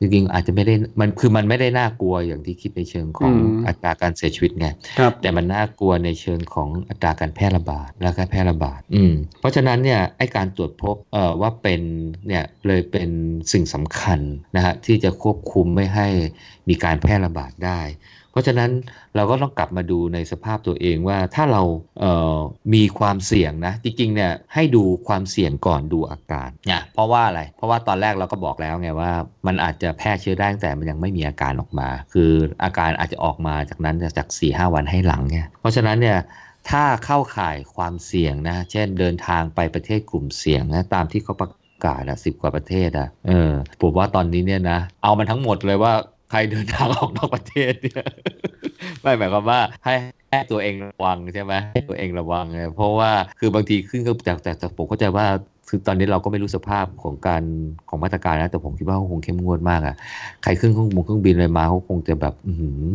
[0.00, 4.66] เพราะฉะนั้นจริงๆอาจจะไม่ได้มันคือมันไม่ได้น่ากลัวอย่างที่คิดในเชิงของอืมอัตราการเสียชีวิตไง
[4.98, 11.80] ครับแต่มันน่ากลัวในเชิงของอัตราการแพร่ระบาดและการแพร่ระบาด อืมเพราะฉะนั้นเนี่ยไอการตรวจพบเอ่อว่าเป็น
[12.26, 13.10] เนี่ยเลยเป็น
[13.52, 14.20] สิ่งสำคัญ
[14.56, 16.08] นะฮะที่จะควบคุมไม่ให้
[16.68, 17.80] มีการแพร่ระบาดได้
[18.30, 18.70] เพราะฉะนั้น
[19.16, 21.62] เราก็ต้องกลับมาดูในสภาพตัวเองว่าถ้าเรา
[22.00, 22.38] เอ่อ
[22.74, 29.12] มีความเสี่ยงนะ จริงๆเนี่ยให้ดูความเสี่ยงก่อนดูอาการเนี่ยเพราะว่าอะไร เพราะว่าตอนแรกเราก็บอกแล้วไงว่า
[29.46, 32.32] มันอาจจะแพร่เชื้อได้ตั้งแต่มันยังไม่มีอาการออกมา คือ
[32.64, 36.18] อาการอาจจะออกมาจากนั้นจาก4ี่ห้าวันให้หลังเนี่ยเพราะฉะนั้นเนี่ย
[36.70, 41.50] ถ้าเข้าข่ายความเสี่ยงนะ เช่นเดินทางไปประเทศกลุ่มเสี่ยงนะตามที่เขาประ
[41.86, 45.92] กาศอะสิบกว่าประเทศอะเออผมว่าตอนนี้เนี่ยนะ เอามันทั้งหมดเลยว่า
[46.30, 48.04] ใครเดินทางออกนอกประเทศเนี่ย
[49.02, 49.94] ไม่หมายความว่าให้
[50.30, 55.26] ให้ตัวเองระวังใช่ไหมให้ตัวเองระวังเพราะว่าคือบางทีขึ้นก็จากจากผมเข้าใจว่า
[55.72, 57.42] คือตอนนี้เราก็ไม่รู้สภาพของการ
[57.88, 59.94] ของมาตรการนะแต่ผมคิดว่าคงเข้มงวดมากอะ
[60.42, 62.34] ใครขึ้นเครื่องบนเครื่องบินอะไรมาเขาคงจะแบบ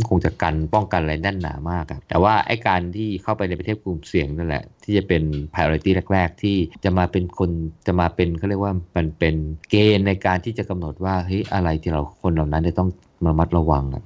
[0.09, 7.49] คงจะกันป้องกันอะไรแน่นหนามากอะแต่ว่าไอ้การที่เข้าไปในประเทศกลุ่มเสี่ยงนั่นแหละ ที่จะเป็น priority แรก ๆ ที่จะมาเป็นคน
[7.87, 9.35] จะมาเป็นเขาเรียกว่ามันเป็น
[9.69, 12.89] เกณฑ์ในการที่จะกำหนดว่าเฮ้ยอะไรที่เราคนเหล่านั้นจะต้อง
[13.25, 14.03] ระมัดระวังอะ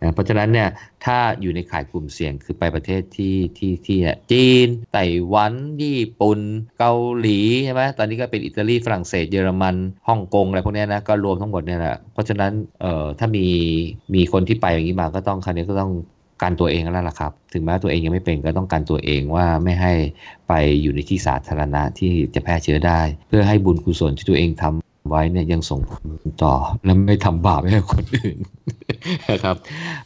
[0.00, 0.68] นะเพราะฉะนั้นเนี่ย
[1.04, 6.40] ถ้าอยู่ในข่ายกลุ่มเสี่ยงคือไปประเทศที่ที่ที่เนี่ยจีนไต้หวันญี่ปุ่น
[6.78, 9.76] เกาหลีใช่ไหมตอนนี้ก็เป็นอิตาลีฝรั่งเศสเยอรมัน
[10.08, 13.46] ฮ่องกงอะไรพวกนี้นะก็รวมทั้งหมดเนี่ยแหละเพราะฉะนั้นเอ่อถ้ามี
[14.14, 15.92] มีคนที่ไปอย่างนี้มาก็ต้องคราวนี้ก็ต้อง
[16.42, 19.92] การตัวเองแล้วล่ะครับ ถึงแม้ตัวเองยังไม่เป็นก็ต้องการตัวเองว่าไม่ให้
[20.48, 26.06] ไปอยู่ในที่สาธารณะที่จะแพร่เชื้อได้ เพื่อให้บุญกุศลที่ตัวเองทำ ไว้เนี่ยยังส่งผล
[26.44, 28.38] ต่อ และไม่ทำบาปให้คนอื่น
[29.30, 29.56] นะครับ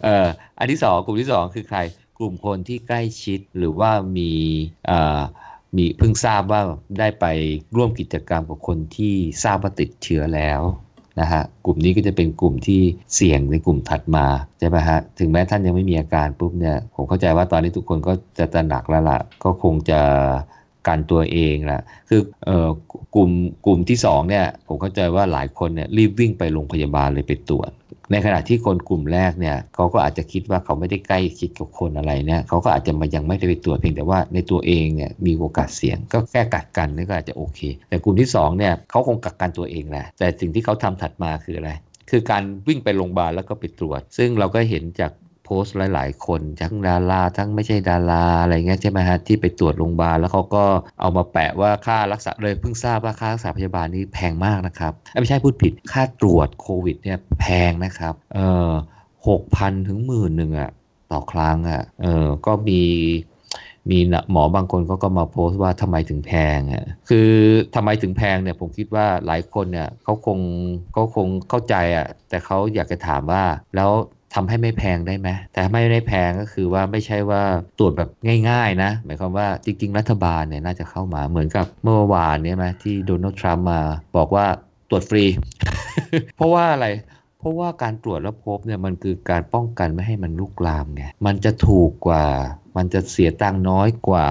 [0.03, 0.27] เอ่อ
[0.59, 1.79] อันที่สองกลุ่มที่สองคือใคร
[2.19, 4.31] กลุ่มคนที่ใกล้ชิดหรือว่ามี
[4.87, 5.21] เอ่อ
[5.77, 6.61] มีเพิ่งทราบว่า
[6.99, 7.27] ได้ไป
[7.77, 10.63] ร่วมกิจกรรมกับคนที่ทราบว่าติดเชื้อแล้ว
[11.21, 12.81] นะฮะกลุ่มนี้ก็จะเป็นกลุ่มที่
[13.15, 14.27] เสี่ยงในกลุ่มถัดมา
[14.59, 20.01] ใช่ไหมฮะถึงแม้ท่านยังไม่มีอาการปุ๊บเนี่ยผมเข้าใจว่าตอนนี้ทุกคนก็จะตระหนักแล้วล่ะก็คงจะ
[20.89, 22.69] กันตัวเองละคือเอ่อ
[23.15, 23.31] กลุ่ม
[23.67, 27.71] กลุ่มที่สองเนี่ยผมเข้าใจว่าหลายคนเนี่ยรีบวิ่งไปโรงพยาบาลเลยไปตรวจ
[28.13, 41.71] ในขณะที่คนกลุ่มแรกเนี่ยเขาก็อาจจะคิดว่าเขาไม่ได้ใกล้ชิดกับคนอะไรเนี่ยเขาก็อาจจะมายังไม่ได้ไปตรวจเพียงแต่ว่าในตัวเองเนี่ยมีโอกาสเสี่ยงก็แค่กักกันนี่ก็อาจจะโอเค แต่กลุ่มที่สองเนี่ยเขาคงกักกันตัวเองแหละแต่สิ่งที่เขาทำถัดมาคืออะไร
[42.11, 45.13] คือการวิ่งไปโรงพยาบาลแล้วก็ไปตรวจ ซึ่งเราก็เห็นจาก
[45.45, 50.65] โพสต์หลาย ๆ คนทั้งดาราทั้งไม่ใช่ดาราอะไรเงี้ยใช่ไหมฮะที่ไปตรวจโรงพยาบาลแล้วเขาก็
[51.01, 58.69] เอามาแปะว่าค่ารักษาเลยเพิ่งทราบว่าค่ารักษาพยาบาลนี่แพงมากนะครับไม่ใช่พูดผิดค่าตรวจโควิดเนี่ยแพงนะครับเออ
[59.29, 60.71] หกพันถึงหมื่นหนึ่งอะ
[61.13, 62.83] ต่อครั้งอะเออก็มี
[63.91, 63.99] มี
[64.31, 67.31] หมอบางคนเขาก็มาโพสต์ว่าทำไมถึงแพงอะ คือ
[67.75, 70.39] ทำไมถึงแพงเนี่ยผมคิดว่าหลายคนเนี่ยเขาคง
[70.93, 73.43] เขาคงเข้าใจอะ แต่เขาอยากจะถามว่า
[73.77, 73.91] แล้ว
[74.35, 77.43] ทำให้ไม่แพงได้ไหมแต่ไม่ได้แพงก็คือว่าไม่ใช่ว่า
[77.79, 78.11] ตรวจแบบ
[78.51, 83.81] ง่าย ๆ นะ หมายความว่าจริง ๆ รัฐบาลเนี่ยน่าจะเข้ามาเหมือนกับเมื่อวานเนี่ยไหมที่โดนัลด์ทรัมป์มา
[84.17, 84.47] บอกว่า
[84.91, 85.25] ตรวจฟรี
[86.37, 86.87] เพราะว่าอะไร
[87.39, 92.25] เพราะว่าการตรวจแล้วพบเนี่ยมันคือการป้องกันไม่ให้มันลุกลามไง มันจะถูกกว่า
[92.77, 94.29] มันจะเสียตังค์น้อยกว่า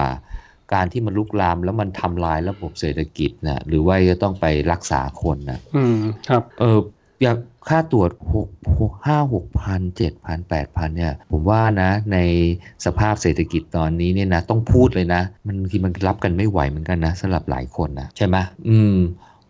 [0.74, 6.78] การที่มันลุกลามแล้วมันทำลายระบบเศรษฐกิจนะหรือว่าจะต้องไปรักษาคนนะอืมครับ เออ
[7.22, 7.36] อย่าง
[7.68, 8.48] ค่าตรวจหก
[8.80, 12.18] หกห้าหกพันเจ็ดพันแปดพันเนี่ย ผมว่านะ ใน
[12.84, 18.36] สภาพเศรษฐกิจตอนนี้เนี่ยนะ ต้องพูดเลยนะ มันทีมันรับกันไม่ไหวเหมือนกันนะสำหรับหลายคนนะ ใช่ไหม
[18.68, 18.98] อืม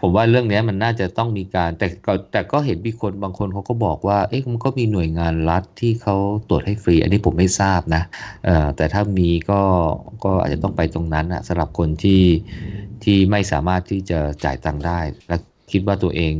[0.01, 6.17] ผมว่าเรื่องนี้มันน่าจะต้องมีการ แต่ก็แต่ก็เห็นมีคนบางคนเขาก็บอกว่า เอ๊ะมันก็มีหน่วยงานรัฐที่เขา
[6.49, 8.03] ตรวจให้ฟรี อันนี้ผมไม่ทราบนะ
[8.45, 9.61] เอ่อแต่ถ้ามีก็
[10.25, 12.23] ก็อาจจะต้องไปตรงนั้นนะสำหรับคนที่
[13.05, 14.99] ที่ไม่สามารถที่จะจ่ายตังค์ได้
[15.29, 15.37] และ
[15.71, 16.35] คิดว่าตัวเอง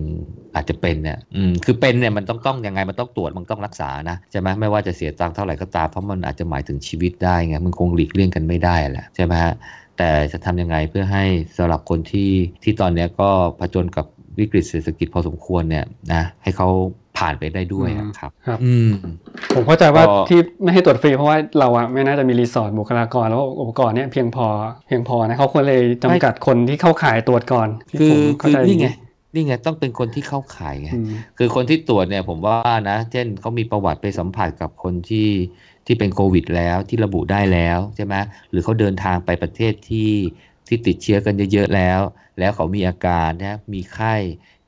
[0.55, 9.55] อาจจะเป็นเนี่ยอืมคือเป็นเนี่ยมันต้องต้องยังไงมันต้องตรวจมันต้องรักษานะใช่ไหมไม่ว่าจะเสียตังค์เท่าไหร่ก็ตามเพราะมันอาจจะหมายถึงชีวิตได้ไงมันคงหลีกเลี่ยงกันไม่ได้แหละใช่ไหมฮะ
[9.99, 11.25] แต่จะทำยังไงเพื่อให้
[11.57, 12.31] สำหรับคนที่
[12.63, 13.29] ที่ตอนเนี้ยก็
[13.61, 14.07] ผจญกับ
[14.39, 16.69] วิกฤตเศรษฐกิจพอสมควรเนี่ยนะให้เขา
[17.19, 18.91] ผ่านไปได้ด้วยนะครับครับอืม
[19.55, 24.47] ผมเข้าใจว่าก็ที่ไม่ให้ตรวจฟรีเพราะว่าเราอะไม่น่าจะมีรีสอร์ทบุคลากรแล้วอุปกรณ์เนี่ยเพียงพอ
[24.87, 28.89] เพียงพอนะเขาควรเลยจำกัดคนที่เข้าข่ายตรวจก่อนที่คือผมเข้าคือใจนี่ไง
[29.35, 31.07] นี่ไงต้องเป็นคนที่เข้าข่ายไงอืม
[31.39, 32.59] คือคนที่ตรวจเนี่ยผมว่า
[32.91, 35.31] นะ เช่นเขามีประวัติไปสัมผัสกับคนที่
[35.87, 38.15] ที่เป็นโควิดแล้วที่ระบุได้แล้วใช่ไหม
[38.51, 40.13] หรือเขาเดินทางไปประเทศที่
[40.69, 42.01] ที่ติดเชื้อกันเยอะๆแล้ว
[42.39, 44.15] แล้วเขามีอาการนะมีไข้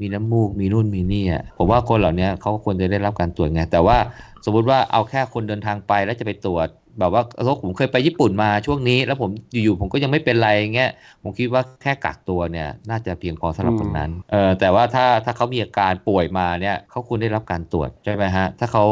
[0.01, 3.99] มีน้ำมูก มีนู่นมีนี่อะผมว่าคนเหล่านี้เขาควรจะได้รับการตรวจไงแต่ว่า
[4.45, 10.91] สมมุติว่าเอาแค่คนเดินทางไปแล้วจะไปตรวจ แบบว่าเออผมเคยไปญี่ปุ่นมาช่วงนี้ แล้วผมอยู่ๆผมก็ยังไม่เป็นไรเงี้ย
[11.23, 18.85] ผมคิดว่าแค่กักตัวเนี่ย น่าจะเพียงพอสำหรับคนนั้นเออแต่ว่าถ้าถ้าเขามีอาการป่วยมาเนี่ยเขาควรได้รับการตรวจใช่ไหมฮะถ้าเขา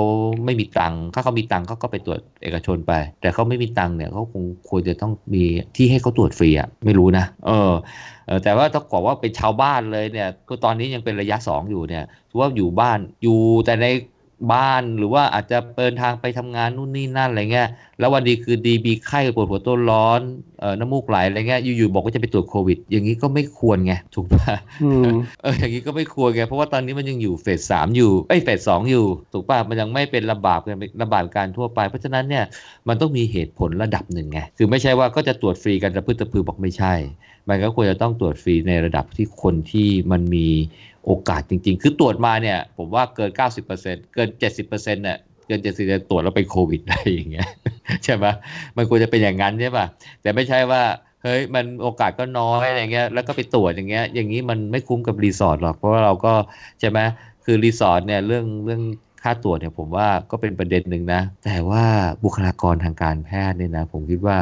[0.44, 5.44] ไม่มีตังค์ถ้าเขามีตังค์เขาก็ไปตรวจเอกชนไป แต่เขาไม่มีตังค์เนี่ยเขาคงควรจะต้องมี
[5.76, 7.72] ที่ให้เขาตรวจฟรีอะไม่รู้นะเออ
[8.44, 13.86] แต่ว่าต้องบอกว่าเป็นชาวบ้านเลยเนี่ยก็ตอนนี้ยังเป็นระยะสองอยู่เนี่ยถือว่าอยู่บ้านอยู่แต่ใน
[14.52, 20.20] บ้านหรือว่าอาจจะเดินทางไปทำงานนู่นนี่นั่นอะไรเงี้ยแล้ววันดีคือดีมีไข้ปวดหัวตัวร้อน
[20.60, 24.54] เอ่อน้ำมูกไหลอะไรเงี้ยอยู่ๆบอกว่าจะไปตรวจโควิด อย่างนี้ก็ไม่ควรไงถูกปะ
[24.84, 32.44] อืมเอออย่างนี้ก็ไม่ควรไงเพราะว่าตอนนี้มันยังอยู่เฟสสามอยู่เอ้ยเฟสสองอยู่ ถูกป่ะมันยังไม่เป็นระบาดกันระบาดการทั่วไป เพราะฉะนั้นเนี่ย
[32.88, 36.94] มันต้องมีเหตุผลระดับหนึ่งไงคือไม่ใช่ว่าก็จะตรวจฟรีกันตะพึดตะพือบอกไม่ใช่
[37.48, 40.48] มันก็ควรจะต้องตรวจฟรีในระดับที่คนที่มันมี
[41.06, 43.30] โอกาสจริง ๆ คือตรวจมาเนี่ย ผมว่าเกิน
[43.72, 44.28] 90%เกิน
[44.62, 47.48] 70%เนี่ยเกิน70%ตรวจแล้วเป็นโควิดได้อย่างเงี้ย
[48.04, 48.26] ใช่ไหม
[48.76, 49.86] มันควรจะเป็นอย่างนั้นใช่ป่ะ
[50.22, 50.82] แต่ไม่ใช่ว่า
[51.22, 56.32] เฮ้ยมันโอกาสก็น้อยอะไรเงี้ยแล้วก็ไปตรวจอย่างเงี้ยอย่างนี้มันไม่คุ้มกับ resource หรอกเพราะว่าเราก็
[56.80, 56.98] ใช่ไหม
[57.44, 58.82] คือ resource เนี่ยเรื่องเรื่อง
[59.24, 61.84] ค่าตรวจเนี่ยผมว่าก็เป็นประเด็นหนึ่งนะ แต่ว่า
[62.24, 64.36] บุคลากรทางการแพทย์เนี่ยนะ ผมคิดว่า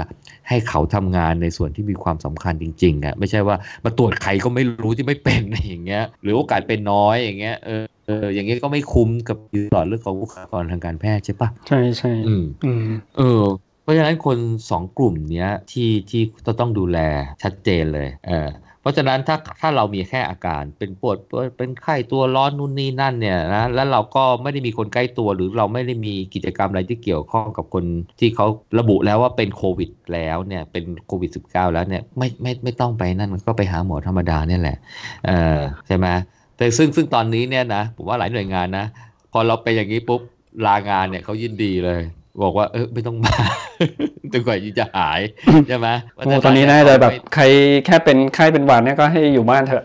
[0.48, 12.86] ให้เขาทำงานในส่วนที่มีความสำคัญจริงๆอะไม่ใช่ว่ามาตรวจใครก็ไม่รู้ที่ไม่เป็นอะไรอย่างเงี้ย หรือโอกาสเป็นน้อยอย่างเงี้ยเออเอออย่างเงี้ยก็ไม่คุ้มกับรีสอร์ทเรื่องของบุคลากรทางการแพทย์ใช่ปะใช่ใช่อืมอืม
[13.18, 13.42] เออ
[13.82, 14.38] เพราะฉะนั้นคน
[14.70, 16.98] สองกลุ่มเนี้ยที่ที่จะต้องดูแล
[17.42, 18.48] ชัดเจนเลย เออ
[18.82, 21.16] เพราะฉะนั้นถ้าถ้าเรามีแค่อาการเป็นปวด
[21.56, 27.84] เป็นไข้ตัวร้อนนู่นนี่นั่นเนี่ยนะแล้วเราก็ไม่ได้มีคนใกล้ตัวหรือเราไม่ได้มีกิจกรรมอะไรที่เกี่ยวข้องกับคน
[28.20, 28.46] ที่เขา
[28.78, 34.76] ระบุแล้วว่าเป็นโควิดแล้วเนี่ยเป็นโควิด -19 แล้วเนี่ยไม่ไม่ไม่ต้องไปนั่นก็ไปหาหมอธรรมดาเนี่ยแหละ
[35.26, 36.06] เออใช่ไหม
[36.56, 38.86] แต่ซึ่งซึ่งตอนนี้เนี่ยนะผมว่าหลายหน่วยงานนะ
[39.32, 40.20] พอเราไปอย่างนี้ปุ๊บ
[40.66, 42.00] ลางานเนี่ยเขายินดีเลย
[42.42, 43.34] บอกว่าเออไม่ต้องมา
[44.32, 45.20] จนกว่าจะหาย
[45.68, 47.44] ใช่ไหมโอ้ตอนนี้น่าจะแบบใคร
[47.86, 49.84] แค่เป็นไข้เป็นหวัดเนี่ยก็ให้อยู่บ้านเถอะ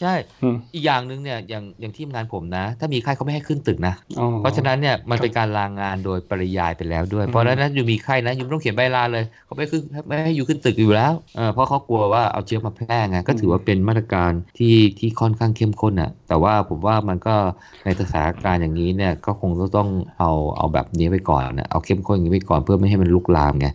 [0.00, 17.36] ใช่อืมอีกอย่างหนึ่งเนี่ยอย่างอย่างที่ทำงานผมนะ ถ้ามีไข้เขาไม่ให้ขึ้นตึกนะอ๋อเพราะฉะนั้นเนี่ยมันเป็นการลางานโดยปริยายไปแล้วด้วยอืมเพราะฉะนั้นอยู่มีไข้นะอยู่ไม่ต้องเขียนใบลาเลยเขาไม่ขึ้นไม่ให้อยู่ขึ้นตึกอยู่แล้วเออเพราะเขากลัวว่าเอาเชื้อมาแพร่ไงก็ถือว่าเป็นมาตรการที่ที่ค่อนข้างเข้มข้นอะแต่ว่าผมว่ามันก็
[17.84, 23.68] ในสถานการณ์อย่างนี้เนี่ยก็คงต้องเอาเอาแบบนี้ไปก่อนนะเอาเข้มข้นอย่างนี้ไปก่อนเพื่อไม่ให้มันลุกลามไง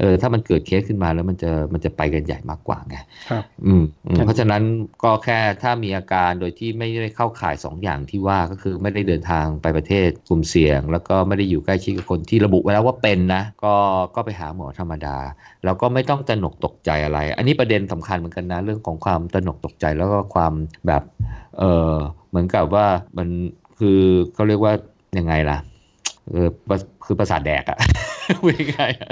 [0.00, 2.96] เออถ้ามันเกิดเคสขึ้นมาแล้วมันจะมันจะไปกันใหญ่มากกว่าไง
[3.30, 4.62] ครับอืมอืมครับเพราะฉะนั้น
[5.02, 13.74] ก็แค่ถ้ามีอาการโดยที่ไม่ได้เข้าข่ายสองอย่างที่ว่าก็คือไม่ได้เดินทางไปประเทศกลุ่มเสี่ยง แล้วก็ไม่ได้อยู่ใกล้ชิดกับคนที่ระบุไว้แล้วว่าเป็นนะก็
[14.14, 15.16] ก็ไปหาหมอธรรมดา
[15.64, 20.52] แล้วก็ไม่ต้องตระหนกตกใจอะไร อันนี้ประเด็นสำคัญเหมือนกันนะเรื่องของความตระหนกตกใจแล้วก็ความ
[20.86, 21.02] แบบ
[21.58, 21.92] เออ
[22.28, 22.86] เหมือนกับว่า
[23.18, 23.28] มัน
[23.78, 24.00] คือ
[24.34, 24.72] เขาเรียกว่า
[25.18, 25.58] ยังไงล่ะ
[26.30, 27.78] เออประคือประสาทแดกอะ
[28.40, 29.10] พูดง่ายๆอะ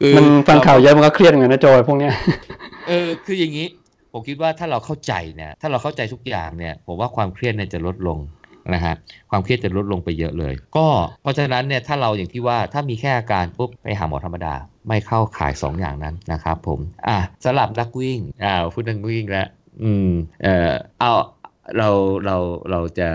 [0.00, 2.12] คือมันฟังข่าวเยอะมันก็เครียดเหมือนกันนะโจยพวกเนี้ย
[2.88, 3.66] เออคืออย่างนี้
[4.12, 8.18] ผมคิดว่าถ้าเราเข้าใจเนี่ยถ้าเราเข้าใจทุกอย่างเนี่ย ผมว่าความเครียดเนี่ยจะลดลง
[8.74, 8.94] นะฮะ
[9.30, 10.86] ความเครียดจะลดลงไปเยอะเลย ก็
[11.22, 14.54] เพราะฉะนั้นเนี่ยถ้าเราอย่างที่ว่าถ้ามีแค่อาการปุ๊บไปหาหมอธรรมดา
[14.88, 19.48] ไม่เข้าข่าย 2 อย่างนั้นนะครับผมอะสลับนักวิ่งอ่าพูดนักวิ่งแล้ว
[19.82, 20.10] อืม
[20.44, 21.12] เออเอา
[21.78, 21.88] เรา
[22.26, 22.36] เรา
[22.70, 23.08] เราจะ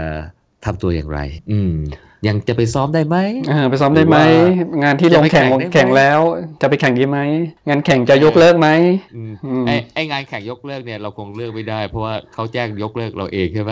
[0.65, 1.19] ทำตัวอย่างไร
[1.51, 1.73] อืม
[2.27, 3.17] ยังจะไปซ้อมได้ไหม
[3.49, 6.19] เออไปซ้อมได้ไหมหรือว่างานที่ลงแข่งจะไปแข่งได้ไหมแข่งแล้ว
[6.61, 7.19] จะไปแข่งดีไหม
[7.69, 8.69] งานแข่งจะยกเลิกไหม
[9.15, 13.71] อืมอืมไอ้ไอ้งานแข่งยกเลิกเนี่ยเราคงเลือกไม่ได้ เพราะว่าเขาแจ้งยกเลิกเราเองใช่ไหม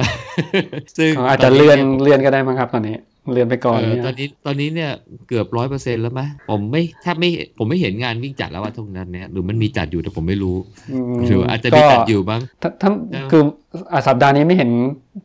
[0.97, 2.95] ซึ่งเขาอาจจะเลื่อนเลื่อนก็ได้มั้งครับตอนนี้
[3.31, 4.91] เลื่อนไปก่อนเออเนี่ยตอนนี้ตอนนี้เนี่ย
[5.27, 10.55] เกือบร้อยเปอร์เซ็นต์แล้วไหมผมไม่แทบไม่ผมไม่เห็นงานวิ่งจัดแล้วว่าทุกนั้นเนี่ยหรือมันมีจัดอยู่แต่ผมไม่รู้
[11.19, 13.41] มหรืออาจจะมีจัดอยู่บ้างถ้าถ้าเออคือ
[13.91, 14.69] อะสัปดาห์นี้ไม่เห็น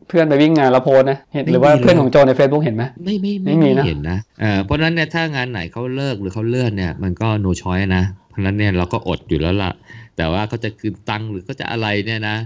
[0.09, 9.71] เพื่อนไปวิ่งงานแล้วโพสต์นะเห็นไม่หรือว่ามีเลยเพื่อนของโจใน Facebook เห็นไหมไม่ไม่ไม่มีนะเห็นนะเออเพราะฉะนั้นเนี่ยถ้างานไหนเขาเลิกหรือเขาเลื่อนเนี่ยมันก็ no choice นะเพราะฉะนั้นเนี่ยเราก็อดอยู่แล้วล่ะ
[10.17, 12.37] แต่ว่าเขาจะคืนตังค์หรือเขาจะอะไรเนี่ยนะ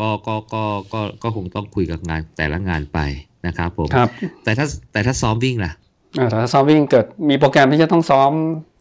[0.00, 0.62] ก็ก็ก็
[0.92, 2.98] ก็ก็คงต้องคุยกับงานแต่ละงานไป
[3.46, 4.08] นะครับผมครับ
[4.44, 5.72] แต่ถ้าแต่ถ้าซ้อมวิ่งล่ะ
[6.18, 8.32] อ่าแต่ถ้าซ้อมวิ่งเกิดมีโปรแกรมที่จะต้องซ้อม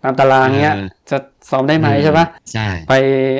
[0.03, 1.17] ตามตารางเงี้ยเออจะ
[1.49, 2.93] ซ้อมได้ไหมใช่ปะใช่ไป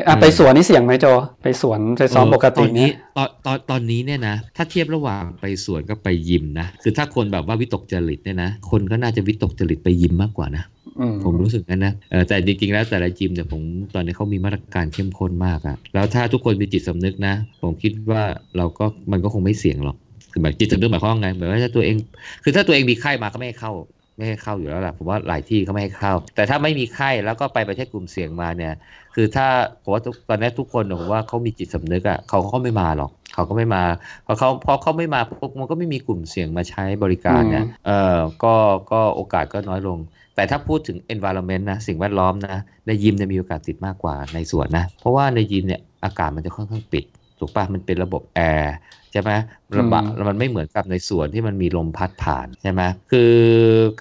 [0.07, 1.05] อะอืมไปสวนนี่เสี่ยงไหมโจ
[1.43, 10.63] ไปสวนไปซ้อมปกติตอนนี้เนี่ยตอนตอนตอนนี้เนี่ยนะ ถ้าเทียบระหว่างไปสวนกับไปยิมนะคือถ้าคนแบบว่าวิตกจริตเนี่ยนะ คนก็น่าจะวิตกจริตไปยิมมากกว่านะ
[10.99, 13.61] อืมผมรู้สึกงั้นนะเออแต่จริงๆแล้วแต่ละจิมเนี่ยผม
[13.95, 18.23] ตอนนี้เขามีมาตรการเข้มข้นมากอะแล้วถ้าทุกคนมีจิตสำนึกนะ ผมคิดว่า
[18.57, 19.97] เราก็มันก็คงไม่เสี่ยงหรอก
[20.33, 21.95] คือแบบจิตสำนึกหมายความว่าไงหมายว่าถ้าตัวเอง
[22.43, 23.71] คือถ้าตัวเองมีไข้มาก็ไม่ให้เข้า
[24.17, 28.73] ไม่ให้เข้าอยู่แล้วแหละผมว่าหลายที่เขาไม่ให้เข้า แต่ถ้าไม่มีไข้แล้วก็ไปประเทศกลุ่มเสี่ยงมาเนี่ย
[29.15, 29.47] คือถ้า
[29.83, 33.83] ผมว่าทุกตอนนี้ทุกคนเนี่ยผมว่าเขามีจิตสำนึกอะเขาก็ไม่มาหรอกเขาก็ไม่มา
[34.25, 38.53] พอเขาพอเขาไม่มาปุ๊บมันก็ไม่มีกลุ่มเสี่ยงมาใช้บริการเนี่ยเออก็
[38.91, 39.97] ก็โอกาสก็น้อยลง
[40.35, 47.05] แต่ถ้าพูดถึง environment นะสิ่งแวดล้อมนะในยิมจะมีโอกาสติดมากกว่าในสวนนะ เพราะว่าในยิมเนี่ยอากาศมันจะค่อนข้างปิด
[47.43, 48.75] ถูกปะมันเป็นระบบแอร์
[49.11, 49.31] ใช่ไหม
[49.79, 53.33] ระบะอืมมันไม่เหมือนกับในสวนที่มันมีลมพัดผ่านใช่ไหมคือ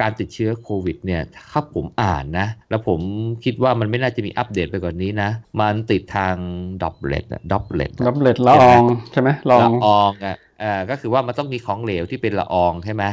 [0.00, 3.00] การติดเชื้อโควิดเนี่ยถ้าผมอ่านนะ แล้วผม
[3.44, 6.34] คิดว่ามันไม่น่าจะมีอัปเดตไปกว่านี้นะ มันติดทาง
[6.82, 13.04] droplet อะ droplet droplet ละอองใช่ไหมลองละอองอะเอ่อก็คือว่ามันต้องมีของเหลวที่เป็นละอองใช่ไหม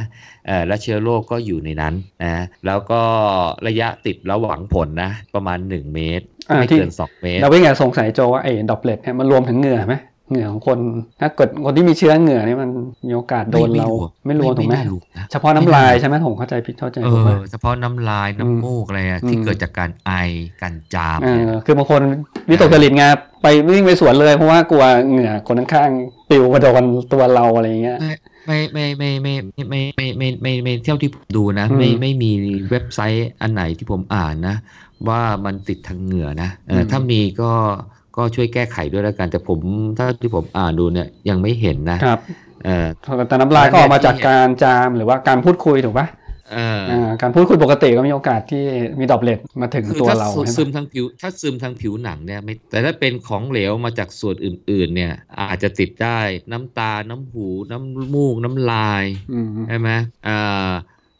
[0.46, 3.00] เอ่อแล้วเชื้อโรคก็อยู่ในนั้นนะแล้วก็
[3.68, 9.94] ระยะติดระหว่างผลนะ ประมาณ 1 เมตรอ่าไม่ที่เกิน 2 เมตร เราวิ่งอะสงสัยโจว่าไอ้ดอปเลตเนี่ยมันรวมถึงเหงื่อไหม
[10.30, 10.78] เหงื่อของคน
[11.20, 12.70] ถ้าเกิดคนที่มีเชื้อเหงื่อนี่มัน
[13.06, 13.88] มีโอกาสโดนเรา
[14.26, 20.10] ไม่รวมถูกไหมไม่รวมนะเฉพาะน้ำลายใช่ไหมผมเข้าใจผิดเข้าใจเอถูกไหมอเฉพาะน้ำลายอืมน้ำมูกอะไรอะที่อืมเกิดจากการไอ
[20.62, 22.02] การจามเอเนี่ยอคือบางคน
[22.50, 23.04] วิตกจริตไง
[23.42, 27.98] ไปวิ่งไปสวนเลยเพราะว่ากลัวเหงื่อคนข้างๆปลิวมาโดนตัวเราอะไรอย่างเงี้ย
[28.46, 29.34] ไม่ไม่ไม่ไม่
[29.70, 32.30] ไม่ไม่ไม่ไม่ไม่ไม่เที่ยวที่ผมดูนะอืมไม่ไม่มี
[32.70, 34.56] เว็บไซต์อันไหนที่ผมอ่านนะ
[35.08, 37.52] ว่ามันติดทางเหงื่อนะเอออืมถ้ามีก็
[38.16, 39.58] ก็ช่วยแก้ไขด้วยแล้วกันแต่ผม
[39.98, 42.20] ถ้าที่ผมอ่านดูเนี่ยยังไม่เห็นนะครับ
[42.64, 42.86] เออ
[43.28, 46.06] แต่น้ำลายก็ออกมาจากการจามหรือว่าการพูดคุยถูกปะ
[46.52, 48.64] เอออ่าการพูดคุยปกติก็มีโอกาสที่
[48.98, 55.12] มีดอปเลตมาถึงคือตัวถ้าเราซึใช่ซึไหมมทางผิว ถ้าซึมทางผิวหนังเนี่ยไม่แต่ถ้าเป็นของเหลวมาจากส่วนอื่น ๆ เนี่ย
[55.50, 56.18] อาจจะติดได้
[56.52, 59.90] น้ำตาน้ำหู น้ำมูกน้ำลายอืมใช่ไหม
[60.28, 60.70] อ่า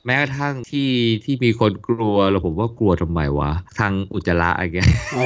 [0.06, 0.90] แม้กระทั่งที่
[1.24, 5.24] ที่มีคนกลัวเราผมว่ากลัวทำไมวะ ทางอุจจาระอะไรเงี้ยอ๋อ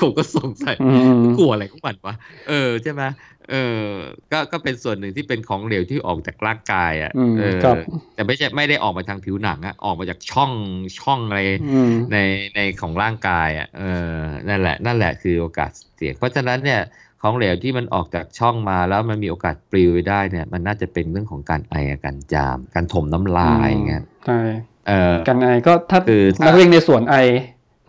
[0.00, 2.14] ผมก็สงสัยอืมกลัวอะไรของมันวะ
[2.48, 3.02] เออใช่ไหม
[3.50, 3.86] เออ
[4.32, 7.76] ก็ก็เป็นส่วนหนึ่งที่เป็นของเหลวที่ออกจากร่างกายอะอืมเออครับ
[8.14, 10.52] แต่ไม่ใช่ไม่ได้ออกมาทางผิวหนังอะออกมาจากช่อง
[11.00, 11.40] ช่องอะไร
[11.72, 12.16] อืมใน
[12.56, 13.82] ในของร่างกายอะเอ
[14.14, 14.18] อ
[14.48, 16.80] นั่นแหละ นั่นแหละคือโอกาสเสี่ยงเพราะฉะนั้นเนี่ย
[17.22, 24.40] ของเหลวที่มันออกจากช่องมาแล้วมันมีโอกาสปลิวไปได้เนี่ย มันน่าจะเป็นเรื่องของการไอกับการจาม การถมน้ำลายอย่างเงี้ยใช่
[24.88, 27.14] เออกันไอก็ถ้าคือถ้านันักวิ่งในสวนไอ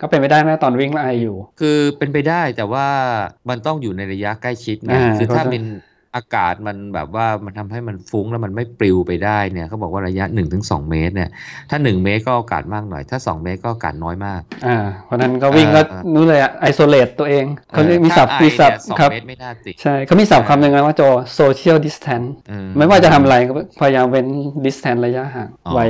[0.02, 2.86] ก็เป็นไปได้ไหมตอนวิ่งแล้วไออยู่ คือเป็นไปได้แต่ว่า
[3.48, 5.62] มันต้องอยู่ในระยะใกล้ชิดไงอ่าคือถ้าเข้าใจเป็น
[6.16, 10.24] อากาศมันแบบว่ามันทำให้มันฟุ้งแล้วมันไม่ปลิวไปได้เนี่ยเขาบอกว่าระยะ
[10.58, 11.30] 1-2เมตรเนี่ย
[11.70, 21.02] ถ้า 1 เมตรก็โอกาสมากหน่อย ถ้า 2 เมตรก็โอกาสน้อยมากอ่าเพราะฉะนั้นก็วิ่งอ่าแล้วนู้นเลยอะไอโซเลตตัวเองเขาเรียกมีศัพท์ถ้าไอมีศัพเนี่ท์ยสองครับเมตรไม่น่าติดใช่เขามีศัพท์คำหนึ่งนะว่าโจ
[21.38, 24.26] social distance เออไม่ว่าจะทำอะไรก็พยายามเว้น
[24.66, 25.84] distance ระยะห่างอ๋อไว้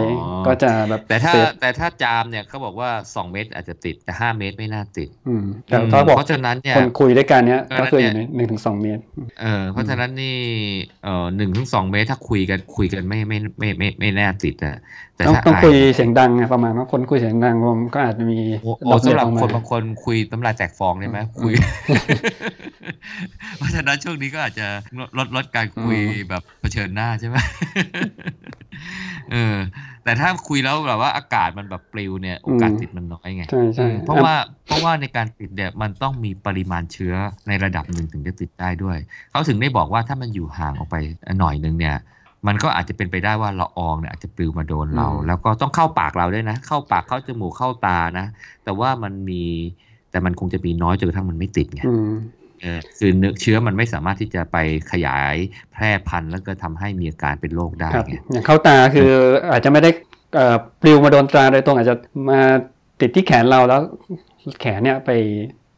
[0.46, 9.02] ก็จะแบบแต่ถ้าเซฟแต่ถ้าจามเนี่ยเขาบอกว่า 2 เมตรอาจจะติดแต่ 5 เมตรไม่น่าติดอืมแต่ถ้าบอกเพราะฉะนั้นเนี่ยคนคุยด้วยกันเนี้ยเพราะก็ฉะนั้นคืออยู่ในหนึ่งถึงสองเมตร
[9.40, 10.36] เออเพราะฉะนั้นนี่
[11.04, 14.76] เอ่อหนึ่งถึงสองเมตรถ้าคุยกันคุยกันไม่ไม่ไม่ไม่ไม่ไม่น่าติดอะ
[15.16, 21.52] แต่ต้องถ้าต้องไอคุยเสียงดังไงประมาณว่าคนคุยเสียงดังมันก็อาจจะมีโอ้ดโอ้อกเบี้สำยหรับออกมาคนบางคนคุยน้ำลายแตกฟองได้ไหมอืมคุย
[23.56, 24.66] เพราะฉะนั้นช่วงนี้ก็อาจจะ
[24.98, 27.36] ลดลดลดการคุยอืมแบบเผชิญหน้าใช่ไหม
[29.32, 29.56] เออ
[30.04, 34.34] แต่ถ้าคุยแล้วแบบว่าอากาศมันแบบปลิวเนี่ยโอกาสติดมันน้อยไงใช่ใช่เพราะว่า
[34.66, 37.14] เพราะว่าในการติดเนี่ยมันต้องมีปริมาณเชื้อ
[37.48, 38.98] ในระดับหนึ่งถึงจะติดได้ด้วย
[39.30, 40.96] เขาถึงได้บอกว่าถ้ามันอยู่ห่างออกไป
[41.38, 41.96] หน่อยนึงเนี่ย
[42.46, 48.26] มันก็อาจจะเป็นไปได้ว่าละอองเนี่ยอาจจะปลิวมาโดนเรา แล้วก็ต้องเข้าปากเราด้วยนะ เข้าปากเข้าจมูกเข้าตานะ
[48.64, 49.42] แต่ว่ามันมี
[50.10, 52.41] แต่มันคงจะมีน้อยจนกระทั่งมันไม่ติดไงอืมเออ
[52.98, 54.56] คือเนื้อเชื้อมันไม่สามารถที่จะไป
[54.92, 55.34] ขยาย
[55.72, 59.10] แพร่พันธุ์แล้วก็ทำให้มีอาการเป็นโรคได้ครับไงอย่างเข้าตาคือ
[59.50, 59.90] อาจจะไม่ได้
[60.34, 61.96] เอ่อปลิวมาโดนตราโดยตรงอาจจะ
[62.30, 62.40] มา
[63.00, 63.80] ติดที่แขนเราแล้ว
[64.60, 65.10] แขนเนี่ยไป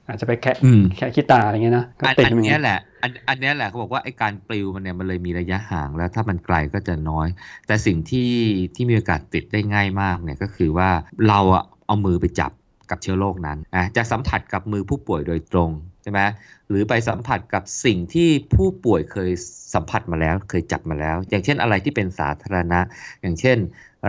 [0.09, 7.29] อาจจะไปแคะอืมแคะขี้ตาอะไรเงี้ยนะก็อันติดอันมาเนี้ยแหละอันอันเนี้ยแหละเขาบอกว่าไอ้การปลิวมันเนี่ยมันเลยมีระยะห่างแล้วถ้ามันไกลก็จะน้อย
[7.66, 8.31] แต่สิ่งที่
[8.75, 10.90] ที่มีโอกาสติดได้ง่ายมากเนี่ยก็คือว่า
[11.29, 12.53] เราอะเอามือไปจับ
[12.90, 15.70] กับเชื้อโรคนั้นนะจะสัมผัสกับมือผู้ป่วยโดยตรง
[16.05, 16.21] ใช่ไหม
[16.69, 19.31] หรือไปสัมผัสกับสิ่งที่ผู้ป่วยเคย
[19.75, 22.81] สัมผัสมาแล้ว เคยจับมาแล้ว อย่างเช่นอะไรที่เป็นสาธารณะ
[23.23, 23.59] อย่างเช่น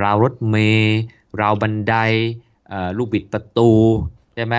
[0.03, 0.99] ราวรถเมล์
[1.41, 1.93] ราวบันได
[2.67, 3.71] เอ่อลูกบิดประตู
[4.36, 4.55] ใช่ไหม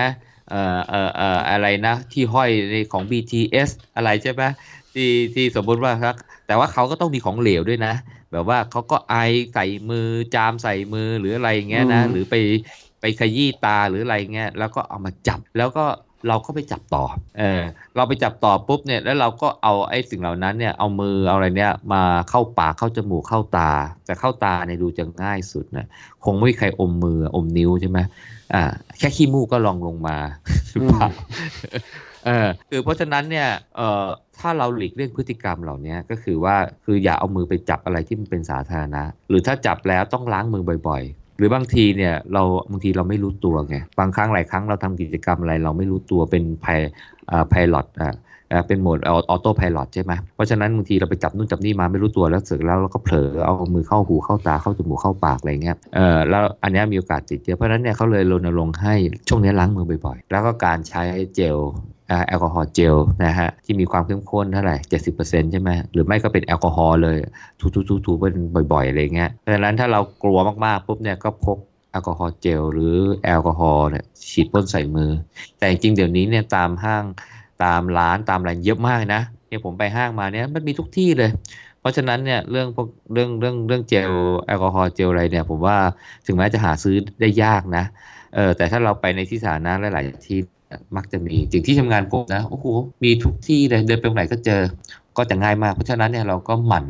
[0.47, 4.43] เอ่อเอ่อเอ่ออะไรนะที่ห้อยในของ BTS อะไรใช่ไหม
[4.93, 5.03] ที่
[5.35, 7.93] ที่สมมติว่าครับแต่ว่าเขาก็ต้องมีของเหลวด้วยนะ
[8.31, 9.13] แบบว่าเขาก็ไอ
[9.53, 9.99] ใส่มือ
[10.33, 12.35] จามใส่มือหรืออะไรอย่างเงี้ยนะอืมหรือไป
[12.99, 15.81] ไปขยี้ตาหรืออะไรเงี้ยแล้วก็เอามาจับแล้วก็
[16.27, 17.03] เราก็ไปจับต่อ
[17.39, 17.61] เออ
[17.95, 23.71] เราไปจับต่อปุ๊บเนี่ย แล้วเราก็เอาไอ้สิ่งเหล่านั้นเนี่ย เอามือเอาอะไรเนี่ย มาเข้าปากเข้าจมูกเข้าตา
[24.05, 25.87] แต่เข้าตาเนี่ยดูจะง่ายสุดนะ
[26.25, 27.99] คงไม่มีใครอมมืออมนิ้วใช่ไหม
[28.53, 28.63] อ่า
[28.97, 30.17] แค่ขี้มูกก็ลองลงมา
[30.69, 31.07] หรือเปล่า
[32.25, 34.05] เออคือเพราะฉะนั้นเนี่ยเอ่อ
[34.39, 46.65] ถ้าเราหลีกเลี่ยงพฤติกรรมเหล่านี้ก็คือว่าคืออย่าเอามือไปจับอะไรที่มันเป็นสาธารณะ หรือถ้าจับแล้วต้องล้างมือบ่อยๆ หรือบางทีเนี่ยเราบางทีเราไม่รู้ตัวไงบางครั้งหลายครั้งเราทำกิจกรรมอะไร เราไม่รู้ตัวเป็นไพ
[47.49, 48.15] ไพลอตอ่า
[48.51, 58.95] อ่าเป็นโหมดออโต้พลอตใช่ไหมเพราะฉะนั้นบางทีเราไปจับนู่นจับนี่มาไม่รู้ตัวแล้วเสร็จแล้วเราก็เผลอเอามือเข้าหูเข้าตาเข้าจมูกเข้าปากอะไรเงี้ยเออแล้วอันนี้มีโอกาสติดเยอะเพราะฉะนั้นเนี่ยเขาเลยรณรงค์ให้
[59.27, 61.03] ช่วงนี้ล้างมือบ่อยๆ แล้วก็การใช้
[61.35, 61.57] เจล
[62.07, 62.95] แอลกอฮอล์เจล
[63.25, 67.17] นะฮะที่มีความเข้มข้นเท่าไหร่เจ็ดสิบเปอร์เซ็นต์ใช่ไหมหรือไม่ก็เป็นแอลกอฮอล์เลย
[67.59, 68.35] ทูๆๆๆเป็น
[68.73, 71.57] บ่อยๆอะไรเงี้ยเพราะฉะนั้นถ้าเรากลัวมากๆปุ๊บเนี่ยก็พก
[71.91, 75.11] แอลกอฮอล์เจลหรือแอลกอฮอล์เนี่ยฉีดพ่นใส่มือ
[75.57, 77.03] แต่จริงเดี๋ยวนี้เนี่ยตามห้าง
[77.63, 81.29] ตามร้านตามอะไรเยอะมากนะเนี่ยผมไปห้างมาเนี่ยมันมีทุกที่เลย
[81.79, 84.11] เพราะฉะนั้นเนี่ยเรื่องพวกเรื่องเรื่องเรื่องเจล
[84.47, 85.77] แอลกอฮอล์เจลอะไรเนี่ยผมว่า
[86.25, 87.83] ถึงแม้จะหาซื้อได้ยากนะ
[88.35, 90.39] เออแต่ถ้าเราไปในที่สาธารณะหลาย ๆ ที่
[90.95, 92.65] มักจะมีจริงที่ทำงานผมนะโอ้โห
[93.03, 94.61] มีทุกที่เลยเดินไปตรงไหนก็เจอ
[95.17, 96.85] ก็จะง่ายมากเพราะฉะนั้นเนี่ยเราก็หมั่น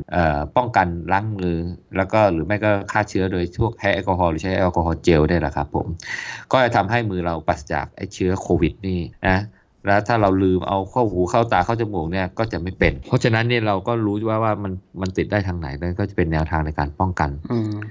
[0.57, 1.57] ป้องกันล้างมือ
[1.97, 5.87] แล้วก็หรือไม่ก็ฆ่าเชื้อโดยพวกแพ้แอลกอฮอล์หรือใช้แอลกอฮอล์เจลได้แหละครับผม
[6.51, 9.39] ก็จะทำให้มือเราปราศจากไอ้เชื้อโควิดนี่นะ
[9.87, 17.29] แล้วถ้าเราลืมเอาเข้าหูเข้าตาเข้าจมูกเนี่ยก็จะไม่เป็น เพราะฉะนั้นเนี่ยเราก็รู้ว่าว่ามันมันติดได้ทางไหนนั่นก็จะเป็นแนวทางในการป้องกัน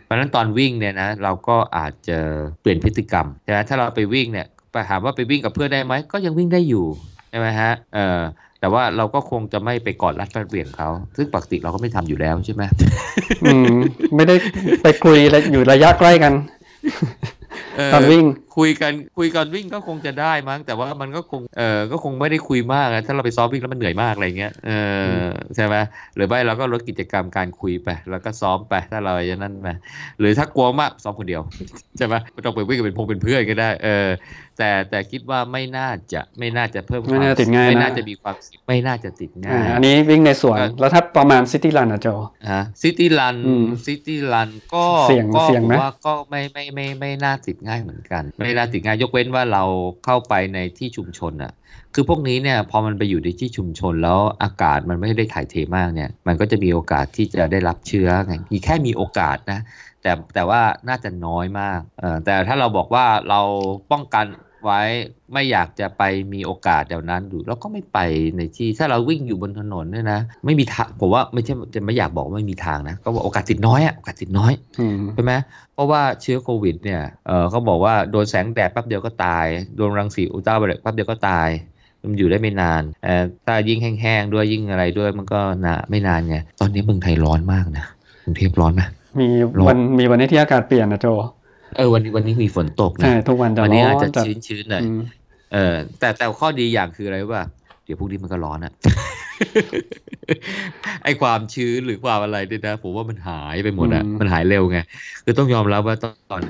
[0.04, 2.18] เพราะฉะนั้นตอนวิ่งเนี่ยนะเราก็อาจจะ
[2.60, 4.46] เปลี่ยนพฤติกรรมใช่ไหมถ้าเราไปวิ่งเนี่ย
[4.76, 6.84] ไปถามว่าไปวิ่งกับเพื่อนได้ไหมก็ยังวิ่งได้อยู่
[7.30, 8.20] ใช่ไหมฮะเออ
[8.60, 12.62] แต่ว่าเราก็คงจะไม่ไปกอดรัดฟัดเบี่ยงเขา ซึ่งปกติเราก็ไม่ทำอยู่แล้วใช่ไหม
[13.44, 13.76] อืม
[14.16, 14.36] ไม่ได้
[14.82, 15.18] ไปคุย
[15.52, 16.32] อยู่ระยะใกล้กัน
[17.92, 18.24] ตอนวิ่ง
[18.56, 24.70] คุยกันคุยกันวิ่งก็คงจะได้มั้ง แต่ว่ามันก็คงเออก็คงไม่ได้คุยมากถ้าเราไปซ้อมวิ่งแล้วมันเหนื่อยมากอะไรเงี้ยเอ
[25.22, 25.26] อ
[25.56, 25.74] ใช่ไหม
[26.14, 29.68] หรือไม่เราก็ลดกิจกรรมการคุยไป แล้วก็ซ้อมไปถ้าเราอย่างนั้นไป
[30.20, 31.42] หรือถ้ากลัวมากซ้อมคนเดียว
[31.96, 34.08] ใช่ไหมไม่ต้องไปวิ่งกับเป็นพงเป็นเพื่อนก็ได้เออ
[34.58, 38.34] แต่แต่คิดว่าไม่น่าจะไม่น่าจะเพิ่มไม่น่าติดง่ายไม่น่าจะมีความ
[38.68, 42.08] ไม่น่าจะติดง่ายอันนี้วิ่งในสวนแล้วถ้าประมาณซิตี้รันอะโจ
[42.52, 43.36] ฮะซิตี้รัน
[43.86, 49.64] ซิตี้รันก็เสี่ยงเสี่ยงไหมว่าก็ไม่ไม่ไม่ไม่น่าติดง่ายเหมือนกันไม่น่าติดงานยกเว้นว่าเรา
[50.04, 51.52] เข้าไปในที่ชุมชนอะ
[51.94, 59.60] คือพวกนี้เนี่ยพอมันไปอยู่ในที่ชุมชนแล้วอากาศมันไม่ได้ถ่ายเทมากเนี่ย มันก็จะมีโอกาสที่จะได้รับเชื้อไงมีแค่มีโอกาสนะ
[60.02, 63.40] แต่แต่ว่าน่าจะน้อยมากเออแต่ถ้าเราบอกว่าเรา
[63.92, 64.24] ป้องกัน
[64.64, 64.80] ไว้
[65.32, 66.02] ไม่อยากจะไป
[66.32, 67.98] มีโอกาสเดี๋ยวนั้นอยู่แล้วก็ไม่ไป
[68.36, 74.52] ในที่ถ้าเราวิ่งอยู่บนถนนเนี่ยนะไม่มีทางผมว่าไม่ใช่จะไม่อยากบอกว่าไม่มีทางนะก็ว่าโอกาสติดน้อยอะโอกาสติดน้อย
[75.14, 75.32] ใช่ไหม
[75.74, 79.46] เพราะว่าเชื้อโควิดเนี่ยเออเขาบอกว่าโดนแสงแดดแป๊บเดียวก็ตาย
[79.76, 81.48] โดนรังสีอุลตราไวโอเลตแป๊บเดียวก็ตาย
[82.10, 87.84] มันอยู่ได้ไม่นานเออถ้ายิ่งแห้งๆด้วยยิ่งอะไรด้วยมันก็นาไม่นานไงตอนนี้เมืองไทยร้อนมากนะ
[88.24, 88.82] กรุงเทพร้อนไหม
[89.20, 89.28] มี
[89.66, 91.06] วันมีวันนี้ที่อากาศเปลี่ยนนะโจ
[91.76, 94.82] เออวันนี้วันนี้มีฝนตกนะใช่ทุกวันจะวันนี้อาจจะชื้นชื้นหน่อย
[95.52, 97.42] เออ แต่แต่ข้อดีอย่างคืออะไรว่า
[97.84, 98.72] เดี๋ยวพรุ่งนี้มันก็ร้อนอะ
[101.04, 104.78] ไอความชื้นหรือความอะไรเนี่ยนะผมว่ามันหายไปหมดอะมันหายเร็วไง
[105.24, 105.96] คือต้องยอมรับว่า
[106.30, 106.40] ตอน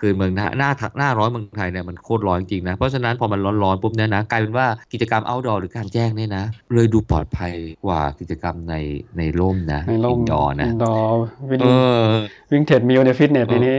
[0.00, 6.44] คือเมืองหน้าหน้าหน้าร้อนเมืองไทยเนี่ยมันโคตรร้อนจริงนะเพราะฉะนั้นพอมันร้อนๆปุ๊บเนี่ยนะกลายเป็นว่ากิจกรรม outdoor หรือกลางแจ้งเนี่ยนะ
[6.74, 7.52] เลยดูปลอดภัย
[7.84, 8.74] กว่ากิจกรรมใน
[9.18, 10.96] ในร่มนะในร่มดอนะดอ
[11.50, 11.60] วิ่ง
[12.50, 13.78] วิ่ง treadmill ในฟิตเนสนี้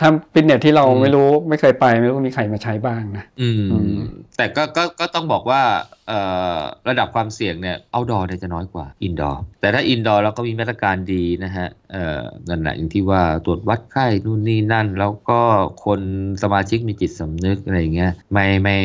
[0.00, 3.48] ถ้าฟิตเนสที่เราไม่รู้ไม่เคยไปไม่รู้มีใครมาใช้บ้างนะอื
[3.96, 3.98] ม
[4.36, 5.62] แต่ก็ก็ก็ต้องบอกว่า
[6.08, 6.20] เอ่
[6.56, 6.58] อ
[6.88, 15.40] ระดับความเสี่ยงเนี่ย outdoor เนี่ยจะน้อยกว่า indoor แต่ถ้า indoor เราก็มีมาตรการดีนะฮะเอ่อนั่นแหละอย่างที่ว่าตรวจวัดไข้นู่นนี่นั่น แล้วก็
[15.84, 16.00] คน
[16.42, 18.78] สมาชิกมีจิตสำนึกอะไรอย่างเงี้ยไม่ไม่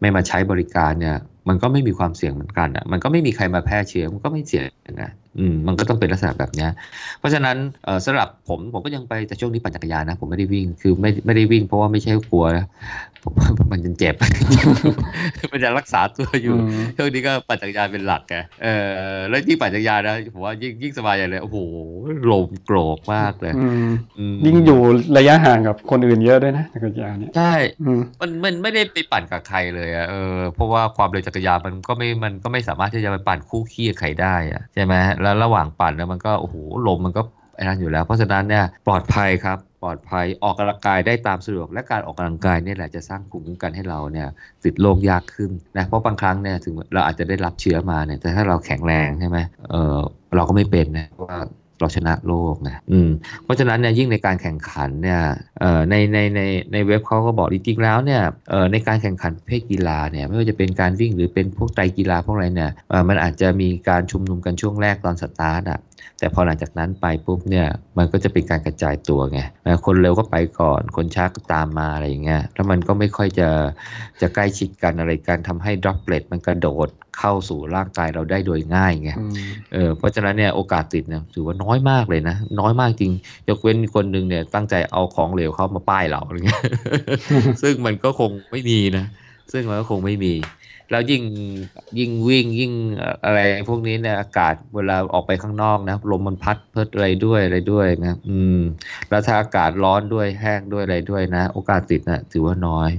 [0.00, 1.16] ไม่มาใช้บริการเนี่ย
[1.48, 4.64] มันก็ไม่มีความเสี่ยงเหมือนกันอะ มันก็ไม่มีใครมาแพร่เชื้อ มันก็ไม่เสี่ยง
[5.02, 6.68] นะ อืมมันก็ต้องเป็นลักษณะแบบนี้
[7.18, 12.64] เพราะฉะนั้นเอ่อสำหรับผมผมก็ยังไปแต่ช่วงนี้ปั่นจักรยานนะ ผมไม่ได้วิ่งคือไม่ไม่ได้วิ่งเพราะว่าไม่ใช่กลัวนะ
[13.22, 13.32] ผม
[13.72, 14.14] มันจะเจ็บ
[15.52, 16.56] มันจะรักษาตัวอยู่
[16.96, 18.68] ช่วงนี้ก็ปั่นจักรยานเป็นหลักแกเอ
[19.16, 21.56] อแล้วที่ปั่นจักรยานนะผมว่ายิ่งยิ่งสบายใหญ่เลยโอ้โห
[22.30, 23.52] ลมโกรกมากเลย
[24.46, 24.80] ยิ่งอยู่
[25.18, 27.52] ระยะห่างกับคนอื่นเยอะด้วยนะจักรยานเนี่ยใช่
[28.20, 36.54] มันมันไม่ได้ไปปั่นกับใครเลยอะเออเพราะว่าความเร็วจักรยานมันก็ไม่มันก็ไม่สามารถที่จะไปปั่นคู่ขี้กับใครได้อะใช่ไหมแล้วระหว่างปั่นเนี่ยมันก็โอ้โห
[36.86, 37.22] ลมมันก็
[37.54, 44.28] ไอ้นั่นอยู่แล้ว เพราะฉะนั้นเนี่ยปลอดภัยครับปลอดภัยออกกำลังกายได้ตามสะดวกและการออกกำลังกายนี่แหละจะสร้างภูมิคุ้มกันให้เราเนี่ย
[44.64, 49.38] ติดโรคยากขึ้นนะเพราะบางครั้งเนี่ยถึงเราอาจจะได้รับเชื้อมาเนี่ยแต่ถ้าเราแข็งแรงใช่ไหม
[49.70, 49.96] เออ
[50.36, 51.36] เราก็ไม่เป็นนะว่า
[51.80, 53.10] เราชนะโรคนะอืม
[53.44, 55.20] เพราะฉะนั้นเนี่ยยิ่งในการแข่งขันเนี่ย
[55.60, 56.40] เอ่อในในใน
[56.72, 65.80] ในเว็บเขาก็บอกจริงๆแล้วเนี่ยเอ่อในการแข่งขันประเภทกีฬาเนี่ยไม่ว่าจะเป็นการวิ่งหรือเป็นพวกไตรกีฬาพวกอะไรเนี่ยเอ่อมันอาจจะมีการชุมนุมกันช่วงแรกตอนสตาร์ทอะ
[66.18, 67.66] แต่พอหลังจากนั้นไปปุ๊บเนี่ย
[67.98, 69.40] มันก็จะเป็นการกระจายตัวไง
[69.86, 73.48] คนเร็วก็ไปก่อน คนช้าก็ตามมาอะไรอย่างเงี้ยแล้วมันก็ไม่ค่อยจะ
[74.20, 76.88] จะใกล้ชิดกันอะไรกันทำให้ดรอปเลตมันกระโดด
[77.18, 79.10] เข้าสู่ร่างกายเราได้โดยง่ายไง
[79.72, 83.12] เออเพราะฉะนั้นเนี่ยโอกาสติดเนี่ยถือว่าน้อยมากเลยนะ น้อยมากจริง
[83.48, 86.62] ยกเว้นคนหนึ่งเนี่ยตั้งใจเอาของเหลวเข้ามาป้ายเราอะไรเงี้ย
[87.62, 89.04] ซึ่งมันก็คงไม่มีนะ
[89.52, 90.34] ซึ่งมันก็คงไม่มี
[90.90, 91.22] แล้วยิ่ง
[91.98, 92.72] ยิ่งวิ่งยิ่ง
[93.24, 98.60] อะไรพวกนี้เนี่ยอากาศเวลาออกไปข้างนอกนะลมมันพัดเพิดอะไรด้วยอะไรด้วยนะ อืม
[99.10, 102.90] แล้วถ้าอากาศร้อนด้วยแห้งด้วยอะไรด้วยนะ โอกาสติดนะถือว่าน้อย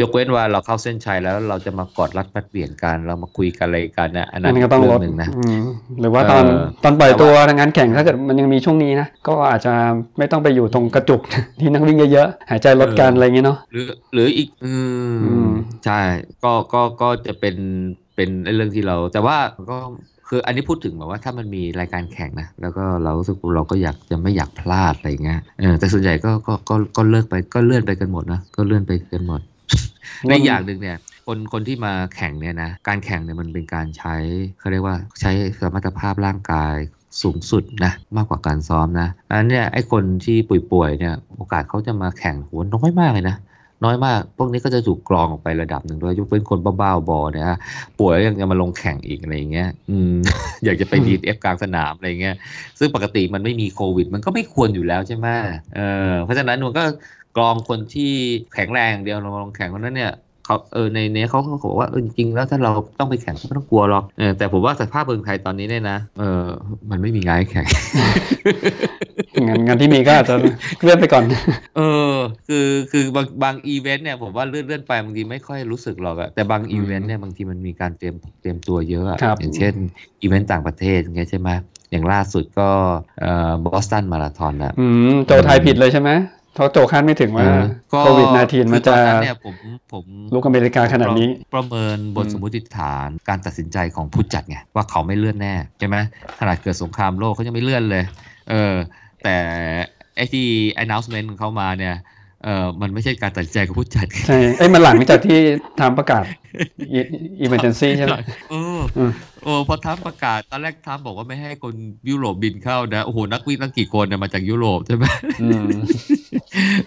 [0.00, 5.28] ยกเว้นว่าเราเข้าเส้นชัยแล้วเราจะมากอดรัดปัดเปลี่ยนกันเรามาคุยกันอะไรกันนะอันนั้นก็ต้องลดหนึ่งนะ
[6.00, 6.44] หรือว่าตอน
[6.84, 9.72] ตอนปล่อยตัวงานแข่งถ้าเกิดมันยังมีช่วงนี้นะก็อาจจะ
[10.18, 11.20] ไม่ต้องไปอยู่ตรงกระจุก
[11.60, 14.72] ที่นักวิ่งเยอะๆหายใจลดกันอะไรเงี้ยเนาะหรือหรืออีก อื
[15.44, 15.48] ม
[15.84, 16.00] ใช่
[16.44, 17.56] ก็ก็ก็จะเป็น
[18.16, 19.36] เป็นเรื่องที่เรา แต่ว่า
[19.70, 19.78] ก็
[20.32, 29.40] คืออันนี้พูดถึงแบบว่าถ้ามันมีรายการแข่งนะ แล้วก็เรารู้สึกเราก็อยากจะไม่อยากพลาดอะไรเงี้ยเออแต่ส่วนใหญ่ก็ก็ก็ก็เลิกไปก็เลื่อนไปกันหมดนะก็เลื่อนไปกันหมด
[30.28, 34.14] ในอย่างหนึ่งเนี่ยคนคนที่มาแข่งเนี่ยนะการแข่งเนี่ยมันเป็นการใช้
[34.58, 36.74] เขาเรียกว่าใช้สมรรถภาพร่างกาย
[37.22, 40.36] สูงสุดนะมากกว่าการซ้อมนะอันนั้นเนี่ยไอ้คนที่
[40.72, 43.36] ป่วยๆเนี่ยโอกาสเขาจะมาแข่งหัวน้อยมากเลยนะ
[43.84, 47.58] น้อยมาก พวกนี้ก็จะถูกกรองออกไประดับหนึ่งด้วยยกเป็นคนบ้าๆบอๆเนี่ยฮะ
[47.98, 50.14] ป่วยแล้วยังจะมาลงแข่งอีกอะไรอย่างเงี้ยอืม
[50.64, 52.36] อยากจะไปดีเอฟกลางสนามอะไรเงี้ย
[52.78, 55.26] ซึ่งปกติมันไม่มีโควิด มันก็ไม่ควรอยู่แล้วใช่ไหม
[55.76, 56.84] เออเพราะฉะนั้นมันก็
[57.36, 58.10] กรองคนที่
[58.54, 60.12] แข็งแรงอย่างเดียวลงลงแข่งเพราะฉะนั้นเนี่ย
[60.50, 66.44] เขาเออในเนี้ยเขาเขาบอกว่าเออจริงๆแล้วถ้าเราต้องไปแข่งก็ไม่ต้องกลัวหรอกเออแต่ผมว่าสภาพเมืองไทยตอนนี้เนี่ยนะเออ
[66.90, 67.66] มันไม่มีงานให้แข่ง
[69.46, 70.34] งานงานที่มีก็อาจจะ
[70.82, 71.24] เลื่อนไปก่อน
[71.76, 71.80] เอ
[72.12, 72.14] อ
[72.48, 79.74] คือคือบางบางอีเวนต์เนี่ยผมว่าเลื่อนเลื่อนไปบางทีไม่ค่อยรู้สึกหรอกอะแต่บางอีเวนต์เนี่ยบางทีมันมีการเตรียมเตรียมตัวเยอะอะครับอย่างเช่น
[80.22, 81.50] อีเวนต์ต่างประเทศอย่างเงี้ยใช่ไหม
[81.90, 82.68] อย่างล่าสุดก็
[83.20, 86.10] เอ่อบอสตันมาราธอนอะอืมโจทายผิดเลยใช่ไหม
[86.54, 89.54] เพราะโจคาดไม่ถึงว่าเออก็โควิด -19 มันจะคือตอนนั้นเนี่ยผม
[89.92, 95.96] ผมลุกอเมริกาขนาดนี้ ประเมินบนอืมสมมติฐานการตัดสินใจของผู้จัดไงว่าเขาไม่เลื่อนแน่ใช่ไหม
[96.40, 98.04] ขนาดเกิดสงครามโลกเขายังไม่เลื่อนเลย
[98.50, 98.74] เออ
[99.22, 99.36] แต่
[100.16, 100.46] ไอ้ที่
[100.82, 101.94] announcement ของเขามาเนี่ย
[102.44, 105.38] เออมันไม่ใช่การตัดสินใจของผู้จัดใช่เอ้ยมันหลังจากที่
[105.80, 106.24] ทำประกาศ
[107.44, 108.16] emergency ใช่ไหม
[108.50, 109.10] เอออืม
[109.44, 111.74] เออพอทรัมป์ประกาศตอนแรกทรัมป์บอกว่าไม่ให้คน
[112.08, 115.04] ยุโรปบินเข้านะโอ้โหนักวิ่งตั้งกี่คนเนี่ยมาจากยุโรปใช่ไหม
[115.42, 115.68] อืม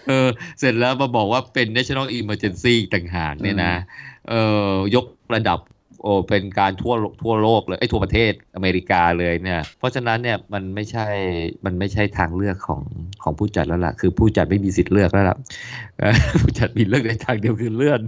[0.07, 0.27] เออ
[0.59, 3.73] เสร็จแล้วมาบอกว่าเป็น national emergency ต่างหากเนี่ยนะ
[4.29, 4.33] เอ
[4.71, 5.59] อยกระดับ
[6.03, 11.07] โอ้เป็นการทั่วทั่วโลกเลยไอ้ทั่วประเทศอเมริกาเลยเนี่ย เพราะฉะนั้นเนี่ยมันไม่ใช่
[11.65, 12.81] มันไม่ใช่ทางเลือกของ
[13.23, 15.37] ของผู้จัดแล้วล่ะ คือผู้จัดไม่มีสิทธิ์เลือกแล้วล่ะ
[16.41, 18.01] ผู้จัดมีเลือกในทางเดียวคือเลื่อน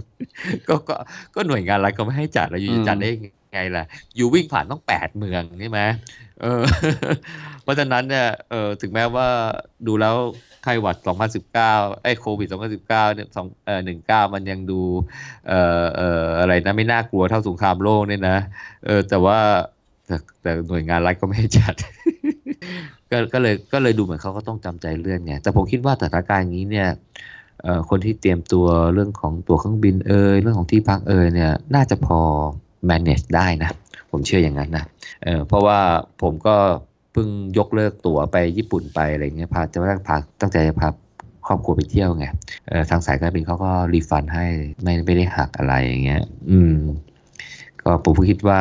[0.68, 0.96] ก็ก็
[1.34, 3.10] ก็หน่วยงานรัฐก็ไม่ให้จัดแล้วอยู่จะจัดได้
[3.52, 3.84] ไงล่ะ
[4.16, 5.80] อยู่วิ่งผ่านต้องแปดเมืองใช่ไหม
[6.42, 6.62] เออ
[7.66, 9.28] เพราะฉะนั้นเนี่ยเออถึงแม้ว่า
[9.86, 10.16] ดูแล้ว
[10.62, 10.96] ไข้หวัด
[11.46, 13.80] 2019 ไอ้โควิด 2019เนี่ยสองเอ่อ
[14.26, 14.80] 19 มันยังดู
[15.48, 18.38] เอ่อเอ่ออะไรนะไม่น่ากลัวเท่าสงครามโลกเนี่ยนะ
[18.86, 19.38] เออแต่ว่า
[20.06, 21.74] แต่แต่หน่วยงานรัฐก็ไม่จัด
[23.10, 26.88] ก็ก็เลยก็เลยดูเหมือนเขาก็ต้องจำใจเลื่อนไงแต่ผมคิดว่าสถานการณ์อย่างนี้เนี่ย
[27.62, 32.18] เอ่อคนที่เตรียมตัวเรื่องของตั๋วเครื่องบินเอยเรื่องของที่พักเอยเนี่ยน่าจะพอ
[32.90, 33.70] manage ได้นะ
[34.10, 34.84] ผมเชื่ออย่างนั้นนะ
[35.24, 35.80] เออเพราะว่า
[36.22, 36.56] ผมก็
[37.16, 40.88] พิ่งยกเลิกตั๋วไปญี่ปุ่นไปอะไรเงี้ยพาจะตั้งพาตั้งใจจะพา
[41.46, 42.26] ครอบครัวไปเที่ยวไง
[42.68, 44.46] เออทางสายการบินเขาก็รีฟันให้
[44.82, 46.76] ไม่ไม่ได้หักอะไรอย่างเงี้ย อืม
[47.82, 48.60] ก็ผมก็คิดว่า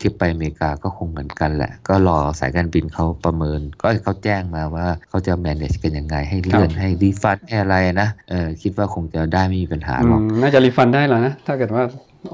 [0.00, 11.82] ทริปไปอเมริกาก็คงเหมือนกันแหละ ก็รอสายการบินเขาประเมิน ก็เขาแจ้งมาว่าเขาจะ manage กันยังไง ให้เลื่อนให้รีฟันให้อะไรนะเออคิดว่าคงจะได้ไม่มีปัญหาอืหรอกมน่าจะรีฟันได้แล้วนะถ้าเกิดว่า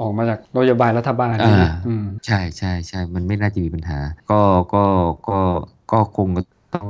[0.00, 3.98] ออกมาจากนโยบายรัฐบาลอ่านะอืมใช่ใช่ใช่มันไม่น่าจะมีปัญหา
[4.30, 4.40] ก็
[4.74, 4.84] ก็
[5.28, 5.38] ก็
[5.92, 6.28] ก็คง
[6.74, 6.88] ต้อง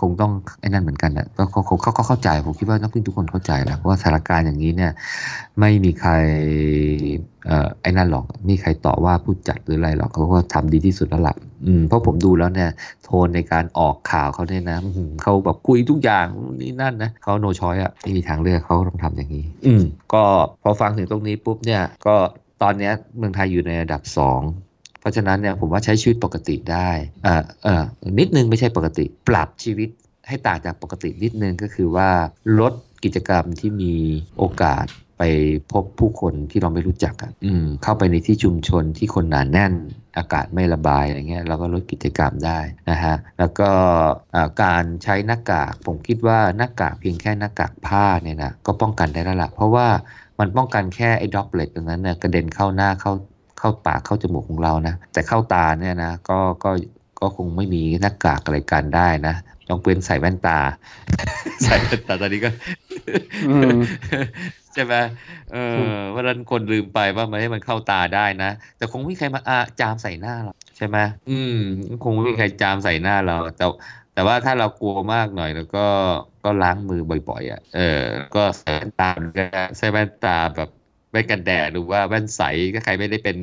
[0.00, 4.92] คงต้องไอ้นั่นเหมือนกันแหละก็เขาเขาเขาเข้าใจผมคิดว่านักวิ่งทุกคนเข้าใจแหละว่าสถานการณ์อย่างนี้เนี่ย
[5.60, 6.12] ไม่มีใคร
[7.46, 11.34] เอ่อไอ้นั่นหรอกไม่มีใครต่อว่าผู้จัดหรืออะไรหรอกเขาก็ทำดีที่สุดแล้วล่ะ
[11.66, 12.70] อืมเพราะผมดูแล้วเนี่ย
[13.04, 14.78] โทนในการออกข่าวเขาเนี่ยนะ
[15.22, 16.26] เขาแบบคุยทุกอย่าง
[16.60, 19.82] นี่นั่นนะเขาโนชอยอะไม่มีทางเลือกเขาต้องทำอย่างนี้ อืม
[20.12, 20.22] ก็
[20.62, 22.16] พอฟังถึงตรงนี้ปุ๊บเนี่ย ก็
[22.62, 24.40] ตอนนี้เมืองไทยอยู่ในระดับสอง
[25.08, 26.90] ราะฉะนั้นเนี่ยผมว่าใช้ชีวิตปกติได้
[27.24, 27.84] เอ่อเอ่อ
[28.18, 29.88] นิดนึงไม่ใช่ปกติ ปรับชีวิต
[30.28, 32.10] ให้ต่างจากปกตินิดนึงก็คือว่า
[32.58, 32.72] ลด
[33.04, 33.94] กิจกรรมที่มี
[34.38, 34.86] โอกาส
[35.18, 35.22] ไป
[35.72, 37.32] พบผู้คนที่เราไม่รู้จักอะ
[37.82, 39.72] เข้าไปในที่ชุมชนที่คนหนาแน่น
[40.18, 43.70] อากาศไม่ระบายอะไรเงี้ยเราก็ลดกิจกรรมได้นะฮะ แล้วก็
[44.62, 49.88] การใช้หน้ากาก ผมคิดว่าหน้ากากเพียงแค่หน้ากากผ้าเนี่ยนะก็ป้องกันได้แล้วล่ะเพราะว่า
[50.38, 53.12] มันป้องกันแค่ไอ้ droplet ตรงนั้นเนี่ยกระเด็นเข้าหน้าเข้า
[53.58, 56.70] เข้าปากเข้าจมูกของเรานะ แต่เข้าตาเนี่ยนะก็ก็
[57.20, 59.34] ก็คงไม่มีหน้ากากอะไรกันได้นะ
[59.68, 60.58] ต้องเป็นใส่แว่นตา
[61.64, 62.50] ใส่แว่นตาตอนนี้ก็
[63.48, 63.78] อืม
[64.74, 64.94] ใช่ไหม
[65.52, 65.56] เอ
[65.90, 70.98] อเพราะฉะนั้นคนลืมไปว่ามันให้มันเข้าตาได้นะ แต่คงไม่มีใครมาอาจามใส่หน้าเราใช่ไหม
[71.30, 71.56] อืม
[72.02, 73.66] คงไม่มีใครจามใส่หน้าเรา แต่
[74.14, 75.86] แต่ว่าถ้าเรากลัวมากหน่อยแล้วก็
[76.44, 78.02] ก็ล้างมือบ่อยๆอะเออ
[78.34, 79.46] ก็ใส่แว่นตาก็ได้
[79.76, 82.42] ใส่แว่นตาแบบแว่นกันแดดหรือว่าแว่นใส
[82.74, 83.36] ถ้าใครไม่ได้เป็น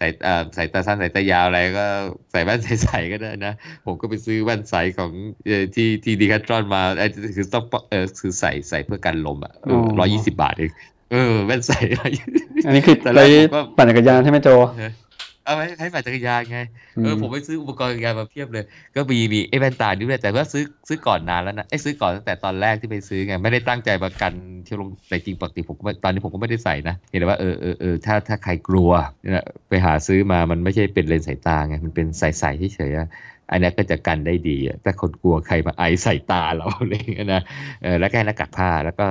[0.00, 1.86] สายเอ่อสายตาสั้นสายตายาวอะไรก็
[2.30, 3.54] ใส่แว่นใสๆก็ได้นะ
[3.86, 5.12] ผมก็ไปซื้อแว่นใสของ
[5.46, 7.06] เอ่อที่ที่ดีคัตรอนมาไอ้
[7.36, 9.52] คือต้องเออคือใส่ใส่เพื่อกันลมอะ
[9.98, 10.72] ร้อยยี่สิบบาทเอง
[11.12, 11.72] เออแว่นใส
[12.66, 14.48] อันนี้คือแต่ไปแรกผมก็ปั่นจักรยานใช่ไหมโจ
[15.46, 16.58] เอาไว้ให้ปั่นจักรยานไง
[17.02, 18.64] เออผมไปซื้ออุปกรณ์จักรยานมาเพียบเลย
[18.96, 24.32] ก็มีมีไอ้แว่นตานี่ด้วยแต่ว่าซื้อซื้อก่อนนานแล้วนะไอ้ยซื้อก่อนตั้งแต่ตอนแรกที่ไปซื้อไงไม่ได้ตั้งใจประกัน
[24.66, 28.90] ที่ลงแต่จริงปกติผมก็ไม่ตอนนี้ผมก็ไม่ได้ใส่นะเห็นแต่ว่าเออเออเออถ้าถ้าใครกลัว
[29.22, 33.08] เนี่ยไปหาซื้อมามันไม่ใช่เป็นเลนส์สายตาไงมันเป็นใสๆเฉยๆอะ
[33.50, 37.42] อันเนี้ยก็จะกันได้ดีอะแต่คนกลัวใครมาไอใส่ตาเราอะไรอย่างเงี้ยนะ
[37.82, 39.06] เออแล้วแค่หน้ากากผ้าแล้วก็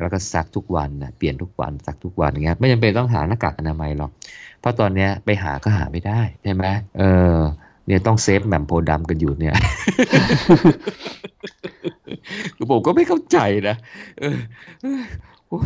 [0.00, 4.10] แล้วก็ซักทุกวันนะเปลี่ยนทุกวันซักทุกวันอย่างเงี้ยไม่จำเป็นต้องหาหน้ากากอนามัยหรอก
[4.60, 6.64] เพราะตอนเนี้ยไปหาก็หาไม่ได้ใช่ไหม
[6.98, 7.02] เอ
[7.34, 7.36] อ
[7.86, 9.54] เนี่ยต้องเซฟแหม่มโพธิ์ดำกันอยู่เนี่ย
[12.56, 13.38] คือผมก็ไม่เข้าใจ
[13.68, 13.76] นะ
[14.20, 14.38] เออ
[14.82, 15.02] เออ
[15.50, 15.56] กู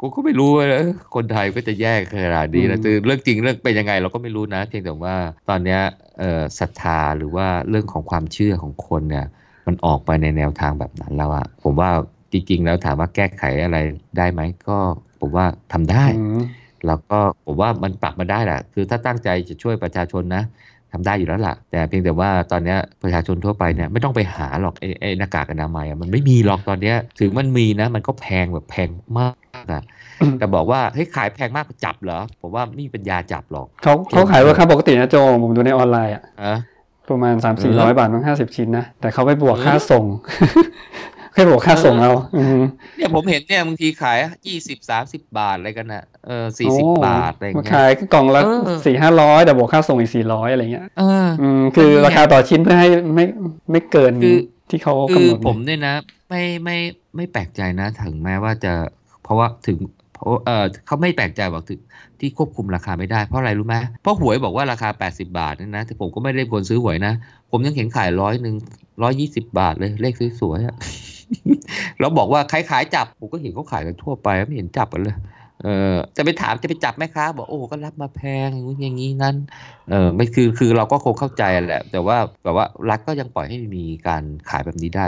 [0.00, 5.16] กูก็ไม่รู้ว่าเออคนไทยก็จะแยกขนาดนี้นะอืมคือเรื่องจริงเรื่องเป็นยังไงเราก็ไม่รู้นะเพียงแต่ว่า
[5.48, 5.80] ตอนเนี้ย
[6.18, 9.26] เอ่อศรัทธาหรือว่าเรื่องของความเชื่อของคนเนี่ย
[9.66, 11.90] มันออกไปในแนวทางแบบนั้นแล้วอะผมว่า
[12.32, 13.78] จริงๆแล้วถามว่าแก้ไขอะไร
[14.18, 14.76] ได้ไหมก็
[15.20, 16.42] ผมว่าทำได้อืม
[16.86, 20.42] แล้วก็ผมว่ามันปรับมาได้แหละคือถ้าตั้งใจจะช่วยประชาชนนะ
[20.92, 29.34] ทำได้อยู่แล้วล่ะ แต่เพียงแต่ว่าตอนเนี้ยประชาชนทั่วไปเนี่ยไม่ต้องไปหาหรอกไอ้ไอ้หน้ากากอนามัยอะมันไม่มีหรอกตอนเนี้ยถึงมันมีนะ มันก็แพงแบบแพงมาก
[29.72, 29.82] อะ
[30.20, 36.54] อืมแต่บอกว่าเฮ้ยขายแพงมากจับเหรอผมว่าไม่มีปัญญาจับหรอกเขาเขาขายราคาปกตินะโจผมดูในออนไลน์อะอะ
[37.10, 40.04] ประมาณสามเอสี่อร้อยบาทมั้งห้าสิบชิ้นนะแต่เขาไปบวกเออค่าส่ง
[41.36, 42.60] แค่บวกค่าส่งเอาอืม
[42.96, 53.24] เนี่ยผมเห็นเนี่ยบางทีขายยี่สิบสามสิบบาทอะไรกันนะเออสี่สิบโอ้บาทอะไรอย่างมาเงี้ยขายก็กล่องละเออสี่ห้าร้อยแต่บวกค่าส่งอีกสี่ร้อยอะไรเงี้ยเอออืมคือก็เนี่ยราคาต่อชิ้นเพื่อให้ไม่
[53.70, 54.38] ไม่เกินคือ
[54.70, 55.94] ที่เขาคืกำอหนดผมเนี่ยนะ
[56.28, 56.76] ไม่ไม่
[57.16, 58.72] ไม่แปลกใจนะ ถึงแม้ว่าจะ
[59.22, 59.78] เพราะว่าถึง
[60.46, 61.80] เออเขาไม่แปลกใจบอกถึง
[62.20, 67.12] ที่ควบคุมราคาไม่ได้เพราะอะไรรู้ไหมเพราะหวยบอกว่าราคา 80 บาทนี่นะแต่ผมก็ไม่ได้คนซื้อหวยนะ
[67.50, 68.56] ผมยังเห็นขายร้อยหนึ่ง
[69.02, 70.76] ร้อยยี่สิบาทเลยเลขสวยๆอะ
[71.98, 75.16] แล้วบอกว่าใครขายจับผมก็เห็นเขาขายกันทั่วไปไม่เห็นจับกันเลย
[75.62, 78.48] เออจะไปถามจะไปจับแม่ค้าบอกโอ้ก็รับมาแพง
[78.82, 79.36] อย่างนี้นั่น
[79.90, 85.06] เออไม่คือคือเราก็คงเข้าใจแหละ แต่ว่าแบบว่ารัฐก็ยังปล่อยให้มีการขายแบบนี้ได้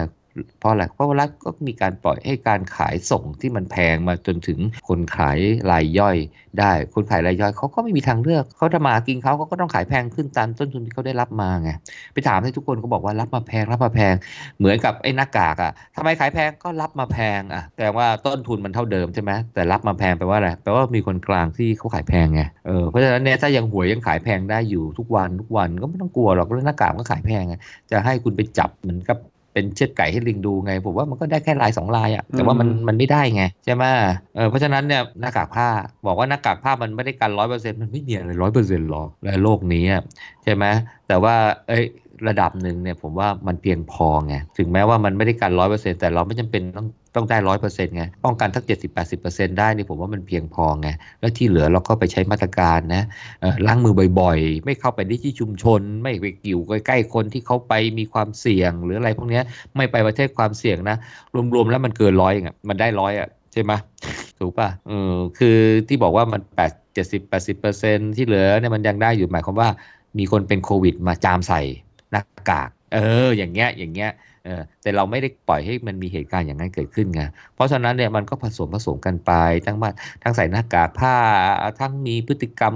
[0.59, 4.59] เพราะอะไรเพราะว่ารัฐก็มีการปล่อยให้การขายส่งที่มันแพงมาจนถึง
[4.89, 5.39] คนขาย
[5.71, 6.17] รายย่อย
[6.61, 11.71] ได้ คนขายรายย่อยเขาก็ไม่มีทางเลือกเขาทำมาหากินเขาเขาก็ต้องขายแพงขึ้นตามต้นทุนที่เขาได้รับมาไง
[12.13, 14.15] ไปถามให้ทุกคนก็บอกว่ารับมาแพงรับมาแพง
[14.59, 27.55] เหมือนกับไอ้หน้ากากอะทำไมขายแพงก็รับมาแพงอะแต่ว่าต้นทุนมันเท่าเดิมใช่ไหมแต่รับมาแพงแปลว่าอะไรแปลว่ามีคนกลางที่เขาขายแพงไงเออเพราะฉะนั้นเนี่ยถ้ายังหวยยังขายแพงได้อยู่ทุกวันทุกวันก็ไม่ต้องกลัวหรอกเรื่องหน้ากากก็ขายแพงไง
[27.91, 29.19] จะให้คุณไปจับเหมือนกับ
[29.59, 33.85] เป็นเชือดไก่ให้ลิงดูไง ผมว่ามันก็ได้แค่ลายสองลายอะแต่ว่ามันมันไม่ได้ไงใช่ไหม
[34.37, 35.69] เออเพราะฉะนั้นเนี่ยหน้ากากผ้า
[36.07, 40.03] บอกว่าหน้ากากผ้ามันไม่ได้กันร้อยเปอร์เซ็นต์มันไม่มีอะไรร้อยเปอร์เซ็นต์หรอกในโลกนี้อะ
[40.45, 40.65] ใช่ไหม
[41.09, 41.35] แต่ว่า
[41.69, 41.85] เอ้ย
[42.29, 50.89] ระดับหนึ่งเนี่ยผมว่ามันเพียงพอไงถึงแม้ว่ามันไม่ได้กันร้อยเปอร์เซ็นต์แต่เราไม่จำเป็นต้องต้องได้ร้อยเปอร์เซ็นต์ไงป้องกันทักเจ็ดสิบแปดสิบเปอร์เซ็นต์ได้นี่ผมว่ามันเพียงพอไง
[51.21, 53.03] แล้วที่เหลือเราก็ไปใช้มาตรการนะ
[53.67, 59.41] ล้างมือบ่อยๆ ไม่เข้าไปในที่ชุมชน ไม่ไปกิ่วใกล้ๆคนที่เขาไปมีความเสี่ยง หรืออะไรพวกนี้
[59.77, 60.97] ไม่ไปประเทศความเสี่ยงนะ
[61.55, 63.73] รวมๆแล้วมันเกินร้อยอะมันได้ร้อยอะใช่ไหม
[64.39, 65.59] ถูกป่ะเออคือ
[65.89, 69.69] ที่บอกว่ามันแปดเจ็ดสิบแปดสิบเปอร์เซ็นที่เหลือเนี่ยมันยังได้อยู่หมายความว่า
[70.19, 71.61] มีคนเป็นโควิดมาจามใส่
[72.11, 74.11] หน้ากาก เออ อย่างเงี้ย อย่างเงี้ย
[74.45, 77.23] เออ แต่เราไม่ได้ปล่อยให้มันมีเหตุการณ์อย่างนั้นเกิดขึ้นไง
[77.55, 79.33] เพราะฉะนั้นเนี่ยมันก็ผสมผสมกันไป
[79.67, 79.91] ทั้งมา
[80.23, 81.15] ทั้งใส่หน้ากากผ้า
[81.81, 82.75] ทั้งมีพฤติกรรม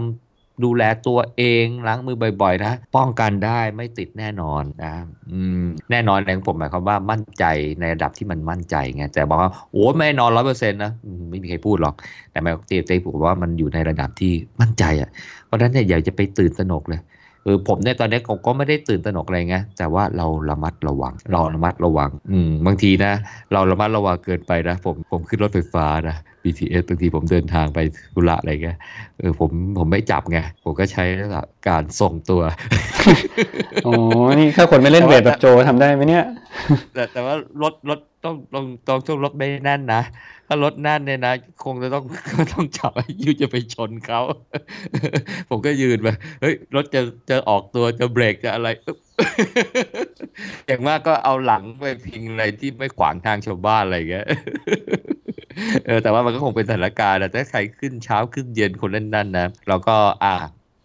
[0.65, 4.95] ดูแลตัวเองล้างมือบ่อย ๆ นะ ป้องกันได้ไม่ติดแน่นอนนะ
[5.31, 7.45] อืมแน่นอนในของผมหมายความว่ามั่นใจ
[7.81, 10.93] ในระดับที่มันมั่นใจไงแต่บอกว่าโอ้ไม่นอนร้อยเปอร์เซ็นต์นะ
[11.31, 11.95] ไม่มีใครพูดหรอก
[12.31, 15.11] แต่หมายเตียเตียผมว่ามันอยู่ในระดับที่มั่นใจอะ
[15.47, 17.01] เพราะฉะนั้นเนี่ยอย่าจะไปตื่นตระหนกเลย
[17.45, 23.13] เออผมเนี่ยตอนนี้ผมก็ไม่ได้ตื่นตระหนกอะไรไงแต่ว่าเราระมัดระวัง เราระมัดระวัง อืมบางทีนะ
[23.53, 27.79] เราระมัดระวังเกินไปนะ ผมผมขึ้นรถไฟฟ้านะ BTS บางทีผมเดินทางไป
[28.15, 28.79] ธุระอะไรเงี้ย
[29.19, 31.05] เออผมผมไม่จับไง ผมก็ใช้
[31.69, 32.43] การส่งตัว
[33.85, 33.93] โอ้
[34.35, 36.25] นี่ถ้าคนไม่เล่นเวทแบบโจทำได้ไหมเนี่ย
[36.95, 40.03] แต่แต่ว่ารถรถต้องต้องต้องช่วงรถไม่แน่นนะ
[40.53, 41.35] ถ้ารถแน่นเนี่ยนะ
[41.65, 42.05] คงจะต้อง
[42.53, 42.93] ต้องจับ
[43.25, 44.21] ยุจะไปชนเขา
[45.51, 46.09] ผมก็ยืนไป
[46.41, 47.01] เฮ้ยรถจะ
[47.31, 48.69] จะออกตัวจะเบรกจะอะไร
[50.67, 54.27] อย่างมากก็เอาหลังไปพิงอะไรที่ไม่ขวางทางชาวบ้านอะไรเงี้ย
[55.87, 60.35] เออแต่ว่ามันก็คงเป็นสถานการณ์นะถ้าใครขึ้นเช้าขึ้นเย็นคนนั่นนั่นนะเราก็อ่า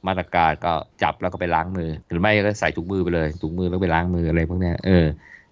[0.07, 5.05] มาตรการก็จับแล้วก็ไปล้างมือ หรือไม่ก็ใส่ถุงมือไปเลยถุงมือแล้วไปล้างมืออะไรพวกนี้เออ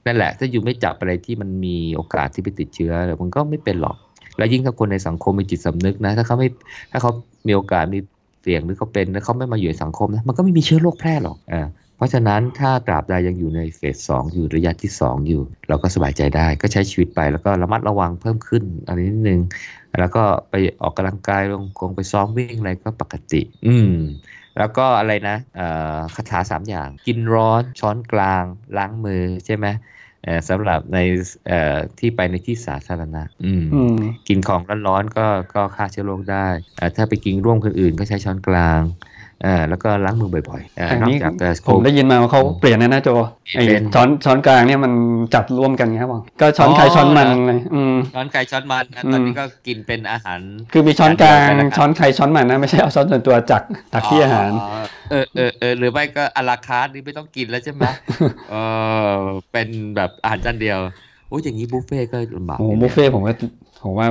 [0.05, 3.97] นั่นแหละ ถ้าอยู่ไม่จับอะไรที่มันมีโอกาสที่ไปติดเชื้อมันก็ไม่เป็นหรอก
[4.37, 6.47] แล้วยิ่งถ้าคนในสังคมมีจิตสำนึกนะ ถ้าเขาไม่
[6.91, 7.11] ถ้าเขา
[7.47, 7.99] มีโอกาสมี
[8.41, 11.67] เสี่ยงหรือเขาเป็นแล้วเขาไม่มาอยู่ในสังคมนะมันก็ไม่มีเชื้อโรคแพร่หรอกอ่า
[11.97, 19.41] เพราะฉะนั้นถ้าตราบใดยังอยู่ในเฟสสองอยู่ระยะที่สองอยู่ เราก็สบายใจได้ก็ใช้ชีวิตไปแล้วก็ระมัดระวังเพิ่มขึ้นอันนี้นิดนึง
[19.99, 23.95] แล้วก็ไปออกกำลังกายลงคงไปซ้อมวิ่งอะไรก็ปกติ อืม
[24.57, 28.43] แล้วก็อะไรนะเอ่อคาถาสามอย่าง กินร้อนช้อนกลาง
[28.77, 29.65] ล้างมือใช่ไหม
[30.49, 30.99] สำหรับใน
[31.47, 33.97] เอ่อที่ไปในที่สาธารณะอืมอืม
[34.27, 36.47] กินของร้อนๆก็ก็ฆ่าเชื้อโรคได้
[36.77, 43.09] เอ่อถ้าไปกินร่วมคนอื่นก็ใช้ช้อนกลางเอ่อแล้วก็ล้างมือบ่อยๆเอ่ออันนอกนี้จากจะผมได้ยินมาว่าเขาเปลี่ยนนะนะโจ
[43.55, 44.93] ไอเป็นช้อนช้อนกลางเนี่ยมัน
[45.35, 50.39] จัดร่วมกันครับผมก็ช้อนใครอ๋อช้อนมันเหรอเลยอืมช้อนไก่ช้อนมันอะอืมตอนนี้ก็กินเป็นอาหาร
[50.73, 53.61] คือมีช้อนกลางอันเดียวกันนะครับช้อนใครช้อนมันนะไม่ใช่เอาช้อนส่วนตัวจัก
[53.93, 54.51] ตักที่อาหาร
[55.11, 57.83] เออเออเออหรือไม่ก็อาราคาร์ทนี่ไม่ต้องกินแล้วใช่ไหม
[58.49, 58.55] เอ
[59.13, 59.15] อ
[59.51, 60.79] เป็นแบบอาหารจานเดียว
[61.29, 63.35] โอ้ยอย่างนี้บุฟเฟ่ต์ก็ลำบากโอ้โหนิดนึงบุฟเฟ่ต์ผมว่า
[63.85, 64.07] ผมว่า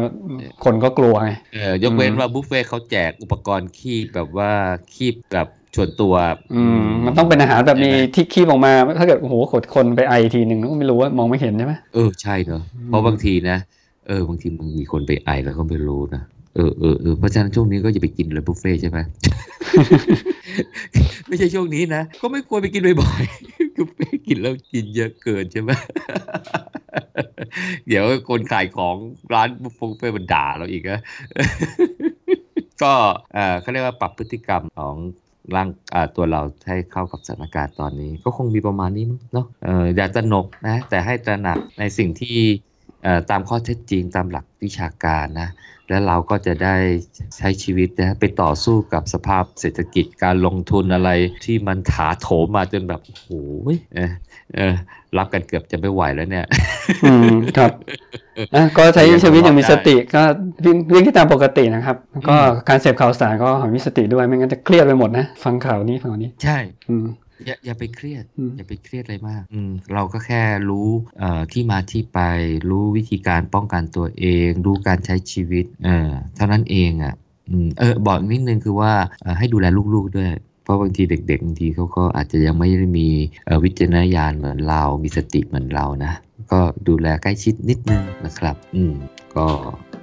[0.64, 4.50] คนก็กลัวไงเออยกเว้นอืมว่าบุฟเฟ่ต์เขาแจกอุปกรณ์คีบแบบว่า
[4.94, 6.14] คีบแบบส่วนตัว
[6.54, 13.58] อืม มันต้องเป็นอาหารแบบมีใช่ไหมที่คีบออกมา ถ้าเกิดโอ้โหขดคนไปไอทีหนึ่งก็ไม่รู้ว่ามองไม่เห็นใช่ไหมเออใช่เนอะอืมเพราะบางทีนะ
[14.08, 16.22] เออบางทีมึงมีคนไปไอแล้วก็ไม่รู้นะ
[16.56, 18.98] เออเออเออเพราะฉะนั้นช่วงนี้ก็อย่าไปกินเลยบุฟเฟ่ต์ใช่ไหม
[21.28, 25.70] ไม่ใช่ช่วงนี้นะ ก็ไม่ควรไปกินบ่อยๆบุฟเฟ่ต์กินแล้วกินเยอะเกินใช่ไหม
[27.88, 28.96] เดี๋ยวคนขายของ
[29.34, 31.00] ร้านบุฟเฟ่ต์มันด่าเราอีกนะ
[32.82, 32.92] ก็
[33.34, 34.94] เออเขาเรียกว่าปรับพฤติกรรมของ
[35.54, 42.36] ร่างอ่าตัวเราให้เข้ากับสถานการณ์ตอนนี้ ก็คงมีประมาณนี้มั้งเนาะเอออย่าตระหนกนะแต่ให้ตระหนักในสิ่งที่
[43.02, 45.50] เอ่อตามข้อเท็จจริงตามหลักวิชาการนะ
[45.88, 46.76] แล้วเราก็จะได้
[47.36, 51.10] ใช้ชีวิตนะไปต่อสู้กับสภาพเศรษฐกิจการลงทุนอะไร
[51.44, 53.28] ที่มันถาโถมมาจนแบบโอ้โห
[55.18, 56.46] รับกันเกือบจะไม่ไหวแล้วเนี่ย
[57.04, 57.72] อืมครับ
[58.54, 60.22] อะก็ใช้ชีวิตอย่างมีสติก็
[60.64, 67.06] วิ่งวิ่งที่ตามปกตินะครับแล้วก็อืมการเสพข่าวสารก็หามีสติด้วยไม่งั้นจะเครียดไปหมดนะฟังข่าวนี้ฟังข่าวนี้ ใช่ อืม
[67.46, 70.88] อย่าอย่าไปเครียดอืมอย่าไปเครียดอะไรมาก อืมเราก็แค่รู้
[71.18, 72.20] เอ่อที่มาที่ไป
[72.70, 77.14] รู้วิธีการป้องกันตัวเอง รู้การใช้ชีวิต เออเท่านั้นเองอะ
[77.50, 78.92] อืมเออบอกนิดนึงคือว่า
[79.22, 80.28] เอ่อให้ดูแลลูกๆด้วย
[80.64, 83.08] เพราะบางทีเด็กๆบางทีเขาก็อาจจะยังไม่ได้มี
[83.46, 86.12] เอ่อวิจารณญาณเหมือนเรา มีสติเหมือนเรานะ
[86.52, 88.92] ก็ดูแลใกล้ชิดนิดนึงนะครับ อืม
[89.36, 89.46] ก็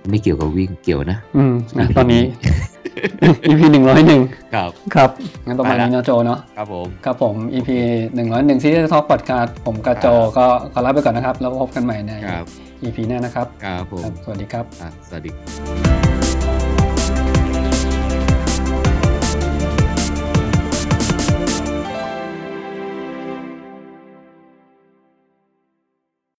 [0.10, 2.24] ไม่เกี่ยวกับวิ่งเกี่ยวนะ อืมอะตอนนี้
[3.46, 4.22] EP หนึ่งร้อยหนึ่ง
[4.54, 5.10] ครับ ครับ
[5.46, 7.70] งั้นประมาณไปละนี้เนาะโจเนาะ ครับผม ครับผม EP
[8.16, 10.08] หนึ่งร้อยหนึ่งซีรีส์ทอล์กพอดคาสต์ผมกับโจ
[10.38, 12.46] ก็ขอลาไปก่อนนะครับ แล้วพบกันใหม่ในครับ
[12.84, 15.32] EP หน้านะครับ ครับผมครับ สวัสดีครับอะสวัสดี